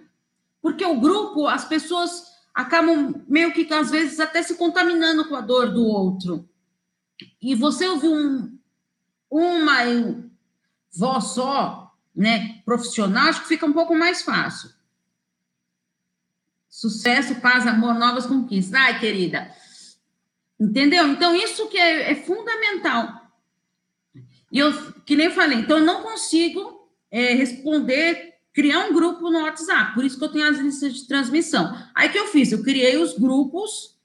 Porque 0.62 0.86
o 0.86 1.00
grupo, 1.00 1.48
as 1.48 1.66
pessoas 1.66 2.24
acabam 2.54 3.24
meio 3.28 3.54
que 3.54 3.72
às 3.74 3.92
vezes 3.92 4.20
até 4.20 4.42
se 4.42 4.56
contaminando 4.56 5.28
com 5.28 5.36
a 5.36 5.42
dor 5.42 5.72
do 5.72 5.86
outro. 5.86 6.48
E 7.42 7.54
você 7.54 7.88
ouvir 7.88 8.08
um, 8.08 8.58
uma 9.30 9.80
voz 10.98 11.26
só, 11.26 11.94
né, 12.16 12.55
profissional, 12.66 13.30
acho 13.30 13.42
que 13.42 13.48
fica 13.48 13.66
um 13.66 13.74
pouco 13.74 13.96
mais 13.96 14.22
fácil. 14.24 14.72
Sucesso, 16.68 17.36
paz, 17.36 17.66
amor, 17.66 17.94
novas 17.94 18.26
conquistas. 18.26 18.74
Ai, 18.74 19.00
querida. 19.00 19.50
Entendeu? 20.60 21.08
Então, 21.08 21.36
isso 21.36 21.68
que 21.70 21.78
é, 21.78 22.12
é 22.12 22.16
fundamental. 22.16 23.22
E 24.52 24.60
eu, 24.60 24.74
que 25.06 25.16
nem 25.16 25.30
falei, 25.30 25.60
então 25.60 25.78
eu 25.78 25.86
não 25.86 26.02
consigo 26.02 26.90
é, 27.12 27.34
responder 27.34 28.36
criar 28.54 28.86
um 28.86 28.94
grupo 28.94 29.30
no 29.30 29.42
WhatsApp, 29.42 29.94
por 29.94 30.06
isso 30.06 30.18
que 30.18 30.24
eu 30.24 30.32
tenho 30.32 30.48
as 30.48 30.58
listas 30.58 30.94
de 30.94 31.08
transmissão. 31.08 31.78
Aí 31.94 32.08
que 32.08 32.18
eu 32.18 32.28
fiz? 32.28 32.54
Eu 32.54 32.64
criei 32.64 32.96
os 32.96 33.18
grupos 33.18 33.98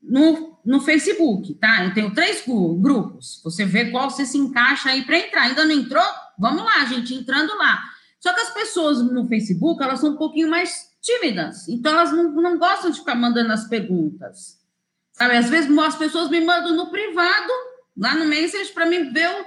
no, 0.00 0.56
no 0.64 0.80
Facebook, 0.80 1.54
tá? 1.54 1.84
Eu 1.84 1.92
tenho 1.92 2.14
três 2.14 2.44
grupos. 2.46 3.40
Você 3.42 3.64
vê 3.64 3.90
qual 3.90 4.08
você 4.08 4.24
se 4.24 4.38
encaixa 4.38 4.90
aí 4.90 5.04
para 5.04 5.18
entrar. 5.18 5.42
Ainda 5.42 5.64
não 5.64 5.72
entrou? 5.72 6.04
Vamos 6.38 6.64
lá, 6.64 6.84
gente, 6.84 7.14
entrando 7.14 7.56
lá. 7.56 7.82
Só 8.26 8.34
que 8.34 8.40
as 8.40 8.50
pessoas 8.50 9.00
no 9.00 9.28
Facebook, 9.28 9.80
elas 9.80 10.00
são 10.00 10.14
um 10.14 10.16
pouquinho 10.16 10.50
mais 10.50 10.90
tímidas. 11.00 11.68
Então, 11.68 11.92
elas 11.92 12.10
não, 12.10 12.32
não 12.32 12.58
gostam 12.58 12.90
de 12.90 12.98
ficar 12.98 13.14
mandando 13.14 13.52
as 13.52 13.68
perguntas. 13.68 14.58
Sabe? 15.12 15.36
Às 15.36 15.48
vezes 15.48 15.78
as 15.78 15.94
pessoas 15.94 16.28
me 16.28 16.40
mandam 16.40 16.74
no 16.74 16.90
privado, 16.90 17.52
lá 17.96 18.16
no 18.16 18.24
Message, 18.24 18.72
para 18.72 18.84
mim 18.84 19.12
ver 19.12 19.46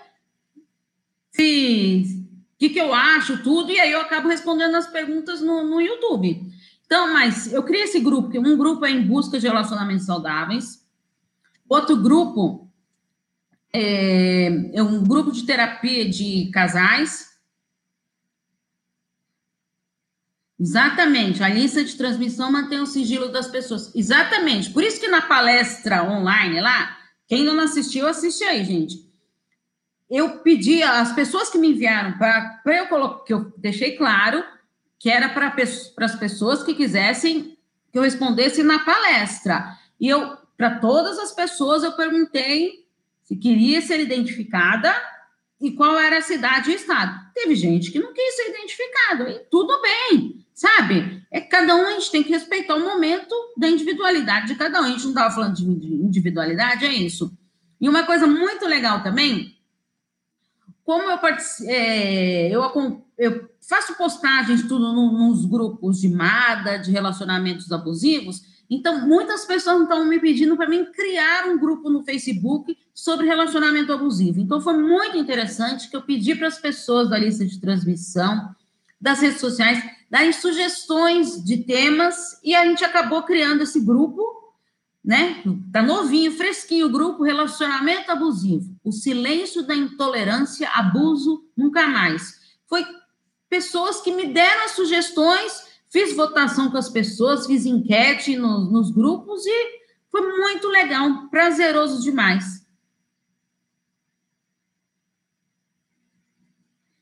se 1.29 2.25
que, 2.57 2.69
que 2.69 2.79
eu 2.79 2.93
acho, 2.93 3.43
tudo, 3.43 3.69
e 3.69 3.77
aí 3.81 3.91
eu 3.91 3.99
acabo 3.99 4.29
respondendo 4.29 4.75
as 4.75 4.87
perguntas 4.87 5.41
no, 5.41 5.61
no 5.65 5.81
YouTube. 5.81 6.41
Então, 6.85 7.11
mas 7.11 7.51
eu 7.51 7.63
criei 7.63 7.83
esse 7.83 7.99
grupo, 7.99 8.29
que 8.29 8.39
um 8.39 8.55
grupo 8.55 8.85
é 8.85 8.91
em 8.91 9.05
busca 9.05 9.37
de 9.37 9.45
relacionamentos 9.45 10.05
saudáveis, 10.05 10.87
outro 11.67 11.97
grupo 11.97 12.65
é, 13.73 14.71
é 14.73 14.81
um 14.81 15.03
grupo 15.03 15.33
de 15.33 15.45
terapia 15.45 16.07
de 16.07 16.49
casais. 16.53 17.28
Exatamente, 20.59 21.41
a 21.41 21.47
lista 21.47 21.83
de 21.83 21.95
transmissão 21.95 22.51
mantém 22.51 22.81
o 22.81 22.85
sigilo 22.85 23.29
das 23.29 23.47
pessoas. 23.47 23.93
Exatamente, 23.95 24.71
por 24.71 24.83
isso 24.83 24.99
que 24.99 25.07
na 25.07 25.21
palestra 25.21 26.03
online 26.03 26.59
lá, 26.59 26.97
quem 27.27 27.43
não 27.43 27.59
assistiu, 27.59 28.07
assiste 28.07 28.43
aí, 28.43 28.65
gente 28.65 29.09
eu 30.09 30.39
pedi 30.39 30.81
às 30.81 31.13
pessoas 31.13 31.49
que 31.49 31.57
me 31.57 31.69
enviaram 31.69 32.17
para 32.17 32.61
eu 32.65 32.87
colocar, 32.87 33.23
que 33.23 33.33
eu 33.33 33.53
deixei 33.57 33.95
claro 33.95 34.43
que 34.97 35.09
era 35.09 35.29
para 35.29 35.53
as 36.05 36.15
pessoas 36.15 36.63
que 36.63 36.73
quisessem 36.73 37.57
que 37.91 37.97
eu 37.97 38.01
respondesse 38.01 38.63
na 38.63 38.79
palestra. 38.79 39.77
E 39.99 40.09
eu, 40.09 40.37
para 40.57 40.79
todas 40.79 41.17
as 41.19 41.31
pessoas, 41.31 41.83
eu 41.83 41.93
perguntei 41.93 42.85
se 43.23 43.35
queria 43.35 43.81
ser 43.81 43.99
identificada 43.99 44.93
e 45.59 45.71
qual 45.71 45.99
era 45.99 46.17
a 46.17 46.21
cidade 46.21 46.71
e 46.71 46.75
estado. 46.75 47.19
Teve 47.33 47.55
gente 47.55 47.91
que 47.91 47.99
não 47.99 48.13
quis 48.13 48.35
ser 48.35 48.49
identificado, 48.49 49.29
e 49.29 49.39
tudo 49.51 49.81
bem, 49.81 50.45
sabe? 50.53 51.23
É 51.31 51.41
cada 51.41 51.75
um 51.75 51.85
a 51.85 51.91
gente 51.91 52.11
tem 52.11 52.23
que 52.23 52.31
respeitar 52.31 52.75
o 52.75 52.83
momento 52.83 53.35
da 53.57 53.69
individualidade 53.69 54.47
de 54.47 54.55
cada 54.55 54.81
um. 54.81 54.85
A 54.85 54.89
gente 54.89 55.03
não 55.03 55.09
estava 55.09 55.33
falando 55.33 55.55
de 55.55 55.65
individualidade, 55.65 56.85
é 56.85 56.93
isso. 56.93 57.31
E 57.79 57.87
uma 57.87 58.03
coisa 58.03 58.25
muito 58.25 58.65
legal 58.65 59.03
também 59.03 59.59
como 60.89 61.03
eu, 61.03 61.19
é, 61.67 62.49
eu, 62.49 63.03
eu, 63.15 63.49
faço 63.61 63.95
postagens 63.95 64.63
tudo 64.63 64.91
nos 64.91 65.45
grupos 65.45 66.01
de 66.01 66.09
MADA, 66.09 66.79
de 66.79 66.89
relacionamentos 66.89 67.71
abusivos, 67.71 68.41
então 68.69 69.07
muitas 69.07 69.45
pessoas 69.45 69.81
estão 69.81 70.05
me 70.05 70.19
pedindo 70.19 70.55
para 70.55 70.69
mim 70.69 70.85
criar 70.85 71.47
um 71.47 71.57
grupo 71.57 71.89
no 71.89 72.03
Facebook 72.03 72.77
sobre 72.93 73.25
relacionamento 73.25 73.91
abusivo. 73.91 74.39
Então 74.39 74.61
foi 74.61 74.77
muito 74.77 75.17
interessante 75.17 75.89
que 75.89 75.95
eu 75.95 76.01
pedi 76.01 76.35
para 76.35 76.47
as 76.47 76.59
pessoas 76.59 77.09
da 77.09 77.17
lista 77.17 77.45
de 77.45 77.59
transmissão, 77.59 78.53
das 79.01 79.21
redes 79.21 79.39
sociais, 79.39 79.83
darem 80.09 80.31
sugestões 80.33 81.43
de 81.43 81.57
temas 81.57 82.39
e 82.43 82.53
a 82.53 82.65
gente 82.65 82.83
acabou 82.83 83.23
criando 83.23 83.63
esse 83.63 83.79
grupo 83.79 84.39
né? 85.03 85.41
Tá 85.71 85.81
novinho, 85.81 86.31
fresquinho 86.31 86.87
o 86.87 86.91
grupo 86.91 87.23
Relacionamento 87.23 88.11
Abusivo. 88.11 88.75
O 88.83 88.91
silêncio 88.91 89.63
da 89.63 89.75
intolerância, 89.75 90.69
abuso, 90.69 91.45
nunca 91.55 91.87
mais. 91.87 92.39
Foi 92.67 92.85
pessoas 93.49 94.01
que 94.01 94.11
me 94.11 94.27
deram 94.27 94.65
as 94.65 94.71
sugestões, 94.71 95.63
fiz 95.91 96.15
votação 96.15 96.69
com 96.69 96.77
as 96.77 96.89
pessoas, 96.89 97.45
fiz 97.45 97.65
enquete 97.65 98.35
no, 98.35 98.71
nos 98.71 98.91
grupos 98.91 99.45
e 99.45 99.79
foi 100.09 100.21
muito 100.37 100.67
legal, 100.67 101.27
prazeroso 101.29 102.01
demais. 102.01 102.65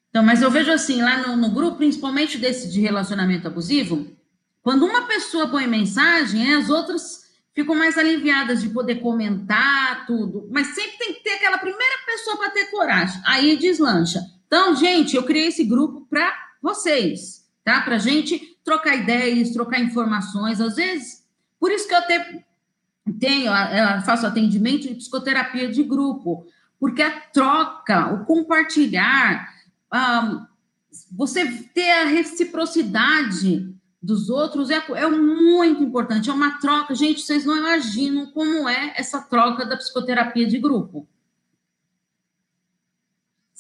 Então, 0.10 0.26
mas 0.26 0.42
eu 0.42 0.50
vejo 0.50 0.72
assim, 0.72 1.02
lá 1.02 1.28
no, 1.28 1.38
no 1.38 1.52
grupo, 1.52 1.78
principalmente 1.78 2.38
desse 2.38 2.72
de 2.72 2.82
relacionamento 2.82 3.48
abusivo, 3.48 4.08
quando 4.64 4.86
uma 4.86 5.04
pessoa 5.04 5.48
põe 5.48 5.68
mensagem, 5.68 6.56
as 6.56 6.70
outras 6.70 7.28
ficam 7.54 7.76
mais 7.76 7.98
aliviadas 7.98 8.62
de 8.62 8.70
poder 8.70 8.96
comentar 8.96 10.06
tudo, 10.06 10.48
mas 10.52 10.68
sempre 10.76 10.98
tem 10.98 11.14
que 11.14 11.24
ter 11.24 11.32
aquela 11.32 11.58
primeira 11.58 12.06
pessoa 12.06 12.38
para 12.38 12.50
ter 12.50 12.66
coragem. 12.66 13.22
Aí 13.26 13.58
deslancha. 13.58 14.22
Então, 14.46 14.76
gente, 14.76 15.16
eu 15.16 15.24
criei 15.24 15.48
esse 15.48 15.64
grupo 15.64 16.06
para 16.10 16.34
vocês, 16.62 17.47
tá? 17.68 17.82
Para 17.82 17.98
gente 17.98 18.58
trocar 18.64 18.96
ideias, 18.96 19.52
trocar 19.52 19.82
informações. 19.82 20.62
Às 20.62 20.78
vezes, 20.78 21.28
por 21.60 21.70
isso 21.70 21.86
que 21.86 21.94
eu 21.94 21.98
até 21.98 22.46
tenho, 23.20 23.52
eu 23.52 24.02
faço 24.04 24.26
atendimento 24.26 24.88
de 24.88 24.96
psicoterapia 24.96 25.70
de 25.70 25.84
grupo, 25.84 26.46
porque 26.80 27.02
a 27.02 27.20
troca, 27.20 28.14
o 28.14 28.24
compartilhar, 28.24 29.54
um, 29.94 30.46
você 31.12 31.46
ter 31.74 31.92
a 31.92 32.06
reciprocidade 32.06 33.76
dos 34.02 34.30
outros 34.30 34.70
é, 34.70 34.78
é 34.78 35.10
muito 35.10 35.84
importante, 35.84 36.30
é 36.30 36.34
uma 36.34 36.60
troca. 36.60 36.96
Gente, 36.96 37.20
vocês 37.20 37.44
não 37.44 37.58
imaginam 37.58 38.28
como 38.28 38.70
é 38.70 38.94
essa 38.96 39.20
troca 39.20 39.66
da 39.66 39.76
psicoterapia 39.76 40.48
de 40.48 40.58
grupo. 40.58 41.06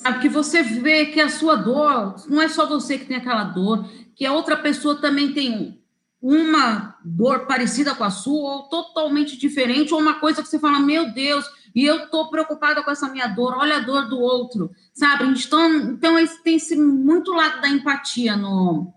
Sabe, 0.07 0.21
que 0.21 0.29
você 0.29 0.63
vê 0.63 1.07
que 1.07 1.19
a 1.19 1.27
sua 1.27 1.55
dor, 1.55 2.15
não 2.29 2.41
é 2.41 2.47
só 2.47 2.65
você 2.65 2.97
que 2.97 3.05
tem 3.05 3.17
aquela 3.17 3.43
dor, 3.43 3.85
que 4.15 4.25
a 4.25 4.31
outra 4.31 4.55
pessoa 4.55 4.95
também 5.01 5.33
tem 5.33 5.83
uma 6.21 6.97
dor 7.03 7.45
parecida 7.45 7.93
com 7.93 8.05
a 8.05 8.09
sua, 8.09 8.55
ou 8.55 8.63
totalmente 8.69 9.35
diferente, 9.35 9.93
ou 9.93 9.99
uma 9.99 10.13
coisa 10.13 10.41
que 10.41 10.47
você 10.47 10.59
fala, 10.59 10.79
meu 10.79 11.11
Deus, 11.11 11.45
e 11.75 11.83
eu 11.83 12.05
estou 12.05 12.29
preocupada 12.29 12.81
com 12.81 12.89
essa 12.89 13.09
minha 13.09 13.27
dor, 13.27 13.57
olha 13.57 13.77
a 13.77 13.79
dor 13.81 14.07
do 14.07 14.17
outro, 14.17 14.71
sabe? 14.93 15.25
Então, 15.25 15.91
então 15.91 16.15
tem 16.41 16.55
esse 16.55 16.77
muito 16.77 17.33
lado 17.33 17.59
da 17.59 17.67
empatia 17.67 18.37
no, 18.37 18.93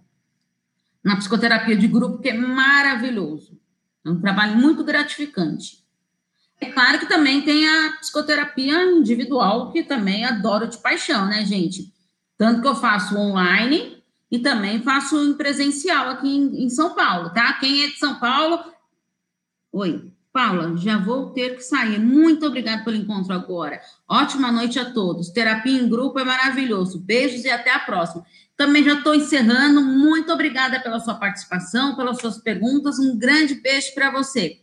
na 1.03 1.17
psicoterapia 1.17 1.77
de 1.77 1.89
grupo, 1.89 2.23
que 2.23 2.29
é 2.29 2.39
maravilhoso. 2.39 3.59
É 4.05 4.11
um 4.11 4.21
trabalho 4.21 4.55
muito 4.57 4.85
gratificante. 4.85 5.80
É 6.61 6.67
claro 6.67 6.99
que 6.99 7.09
também 7.09 7.41
tem 7.41 7.67
a 7.67 7.97
psicoterapia 7.99 8.85
individual, 8.85 9.73
que 9.73 9.83
também 9.83 10.25
adoro 10.25 10.67
de 10.67 10.77
paixão, 10.77 11.27
né, 11.27 11.45
gente? 11.45 11.93
Tanto 12.37 12.61
que 12.61 12.69
eu 12.69 12.77
faço 12.77 13.17
online 13.17 14.03
e 14.31 14.39
também 14.39 14.83
faço 14.83 15.17
em 15.25 15.33
presencial 15.33 16.11
aqui 16.11 16.29
em, 16.29 16.65
em 16.65 16.69
São 16.69 16.95
Paulo, 16.95 17.31
tá? 17.31 17.55
Quem 17.55 17.85
é 17.85 17.89
de 17.89 17.99
São 17.99 18.21
Paulo. 18.21 18.63
Oi, 19.73 20.13
Paula, 20.33 20.77
já 20.77 20.99
vou 20.99 21.31
ter 21.31 21.57
que 21.57 21.63
sair. 21.63 21.99
Muito 21.99 22.47
obrigada 22.47 22.85
pelo 22.85 22.97
encontro 22.97 23.33
agora. 23.33 23.81
Ótima 24.07 24.53
noite 24.53 24.79
a 24.79 24.93
todos. 24.93 25.31
Terapia 25.31 25.81
em 25.81 25.89
grupo 25.89 26.21
é 26.21 26.25
maravilhoso. 26.25 27.01
Beijos 27.01 27.45
e 27.45 27.51
até 27.51 27.73
a 27.73 27.81
próxima. 27.81 28.25
Também 28.57 28.85
já 28.85 28.95
estou 28.95 29.15
encerrando. 29.15 29.81
Muito 29.81 30.31
obrigada 30.33 30.79
pela 30.81 31.01
sua 31.01 31.15
participação, 31.15 31.97
pelas 31.97 32.21
suas 32.21 32.39
perguntas. 32.39 32.99
Um 32.99 33.19
grande 33.19 33.55
beijo 33.55 33.93
para 33.95 34.11
você, 34.11 34.61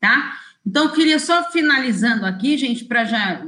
tá? 0.00 0.45
Então, 0.66 0.92
queria 0.92 1.20
só 1.20 1.48
finalizando 1.50 2.26
aqui, 2.26 2.58
gente, 2.58 2.84
para 2.84 3.04
já 3.04 3.46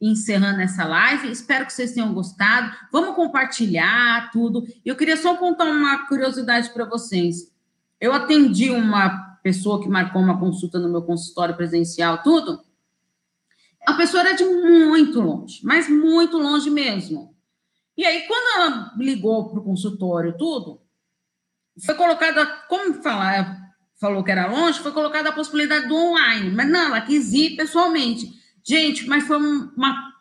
encerrando 0.00 0.60
essa 0.60 0.84
live. 0.84 1.30
Espero 1.30 1.64
que 1.64 1.72
vocês 1.72 1.92
tenham 1.92 2.12
gostado. 2.12 2.76
Vamos 2.92 3.14
compartilhar 3.14 4.30
tudo. 4.32 4.66
Eu 4.84 4.96
queria 4.96 5.16
só 5.16 5.36
contar 5.36 5.66
uma 5.66 6.06
curiosidade 6.08 6.70
para 6.70 6.84
vocês. 6.84 7.52
Eu 8.00 8.12
atendi 8.12 8.70
uma 8.70 9.38
pessoa 9.42 9.80
que 9.80 9.88
marcou 9.88 10.20
uma 10.20 10.38
consulta 10.38 10.78
no 10.78 10.88
meu 10.88 11.02
consultório 11.02 11.56
presencial, 11.56 12.22
tudo. 12.22 12.60
A 13.86 13.94
pessoa 13.94 14.22
era 14.22 14.32
de 14.34 14.44
muito 14.44 15.20
longe, 15.20 15.60
mas 15.64 15.88
muito 15.88 16.38
longe 16.38 16.70
mesmo. 16.70 17.34
E 17.96 18.04
aí, 18.04 18.26
quando 18.26 18.60
ela 18.60 18.94
ligou 18.98 19.48
para 19.48 19.60
o 19.60 19.64
consultório, 19.64 20.36
tudo, 20.36 20.80
foi 21.84 21.94
colocada, 21.94 22.46
como 22.68 23.02
falar, 23.02 23.67
falou 23.98 24.22
que 24.22 24.30
era 24.30 24.46
longe, 24.46 24.80
foi 24.80 24.92
colocada 24.92 25.28
a 25.28 25.32
possibilidade 25.32 25.88
do 25.88 25.96
online, 25.96 26.50
mas 26.50 26.70
não, 26.70 26.86
ela 26.86 27.00
quis 27.00 27.32
ir 27.32 27.56
pessoalmente. 27.56 28.32
Gente, 28.64 29.06
mas 29.06 29.26
foi 29.26 29.36
uma, 29.36 30.12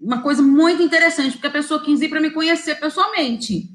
uma 0.00 0.20
coisa 0.20 0.42
muito 0.42 0.82
interessante, 0.82 1.32
porque 1.32 1.46
a 1.46 1.52
pessoa 1.52 1.82
quis 1.82 2.00
ir 2.02 2.08
para 2.08 2.20
me 2.20 2.30
conhecer 2.30 2.74
pessoalmente. 2.76 3.70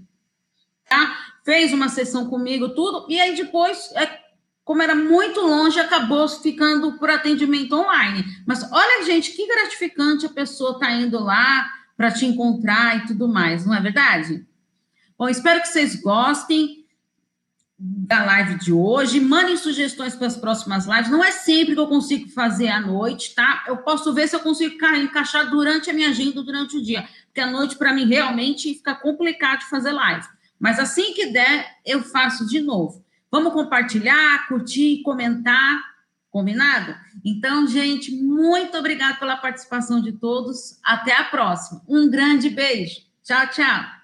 Tá? 0.87 1.17
Fez 1.43 1.73
uma 1.73 1.89
sessão 1.89 2.29
comigo, 2.29 2.69
tudo, 2.69 3.05
e 3.09 3.19
aí 3.19 3.35
depois, 3.35 3.91
é, 3.95 4.19
como 4.63 4.83
era 4.83 4.93
muito 4.93 5.41
longe, 5.41 5.79
acabou 5.79 6.27
ficando 6.27 6.99
por 6.99 7.09
atendimento 7.09 7.75
online. 7.75 8.23
Mas 8.45 8.71
olha, 8.71 9.03
gente, 9.03 9.31
que 9.31 9.47
gratificante 9.47 10.27
a 10.27 10.29
pessoa 10.29 10.79
tá 10.79 10.91
indo 10.91 11.19
lá 11.19 11.67
para 11.97 12.11
te 12.11 12.25
encontrar 12.25 12.97
e 12.97 13.07
tudo 13.07 13.27
mais, 13.27 13.65
não 13.65 13.73
é 13.73 13.81
verdade? 13.81 14.45
Bom, 15.17 15.27
espero 15.27 15.59
que 15.61 15.67
vocês 15.67 15.99
gostem 16.01 16.78
da 17.79 18.25
live 18.25 18.59
de 18.59 18.73
hoje. 18.73 19.19
Mandem 19.21 19.55
sugestões 19.55 20.13
para 20.13 20.27
as 20.27 20.35
próximas 20.35 20.85
lives. 20.85 21.09
Não 21.09 21.23
é 21.23 21.31
sempre 21.31 21.73
que 21.73 21.79
eu 21.79 21.87
consigo 21.87 22.29
fazer 22.29 22.67
à 22.67 22.81
noite, 22.81 23.33
tá? 23.33 23.63
Eu 23.67 23.77
posso 23.77 24.13
ver 24.13 24.27
se 24.27 24.35
eu 24.35 24.41
consigo 24.41 24.75
encaixar 24.95 25.49
durante 25.49 25.89
a 25.89 25.93
minha 25.93 26.09
agenda, 26.09 26.43
durante 26.43 26.75
o 26.75 26.83
dia. 26.83 27.07
Porque 27.27 27.39
à 27.39 27.49
noite, 27.49 27.77
para 27.77 27.93
mim, 27.93 28.05
realmente 28.05 28.73
fica 28.73 28.93
complicado 28.95 29.59
de 29.59 29.69
fazer 29.69 29.93
live. 29.93 30.27
Mas 30.59 30.77
assim 30.77 31.13
que 31.13 31.27
der, 31.27 31.77
eu 31.85 32.01
faço 32.01 32.45
de 32.47 32.59
novo. 32.59 33.05
Vamos 33.31 33.53
compartilhar, 33.53 34.47
curtir, 34.47 35.01
comentar. 35.03 35.87
Combinado? 36.29 36.95
Então, 37.25 37.65
gente, 37.65 38.11
muito 38.11 38.77
obrigada 38.77 39.17
pela 39.17 39.37
participação 39.37 40.01
de 40.01 40.11
todos. 40.11 40.79
Até 40.83 41.15
a 41.15 41.23
próxima. 41.23 41.81
Um 41.87 42.09
grande 42.09 42.49
beijo. 42.49 42.97
Tchau, 43.23 43.47
tchau. 43.47 43.98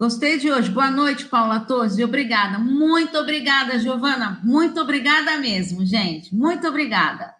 Gostei 0.00 0.38
de 0.38 0.50
hoje. 0.50 0.70
Boa 0.70 0.90
noite, 0.90 1.26
Paula 1.26 1.60
Torres. 1.60 1.98
Obrigada. 1.98 2.58
Muito 2.58 3.18
obrigada, 3.18 3.78
Giovana. 3.78 4.40
Muito 4.42 4.80
obrigada 4.80 5.36
mesmo, 5.36 5.84
gente. 5.84 6.34
Muito 6.34 6.66
obrigada. 6.66 7.34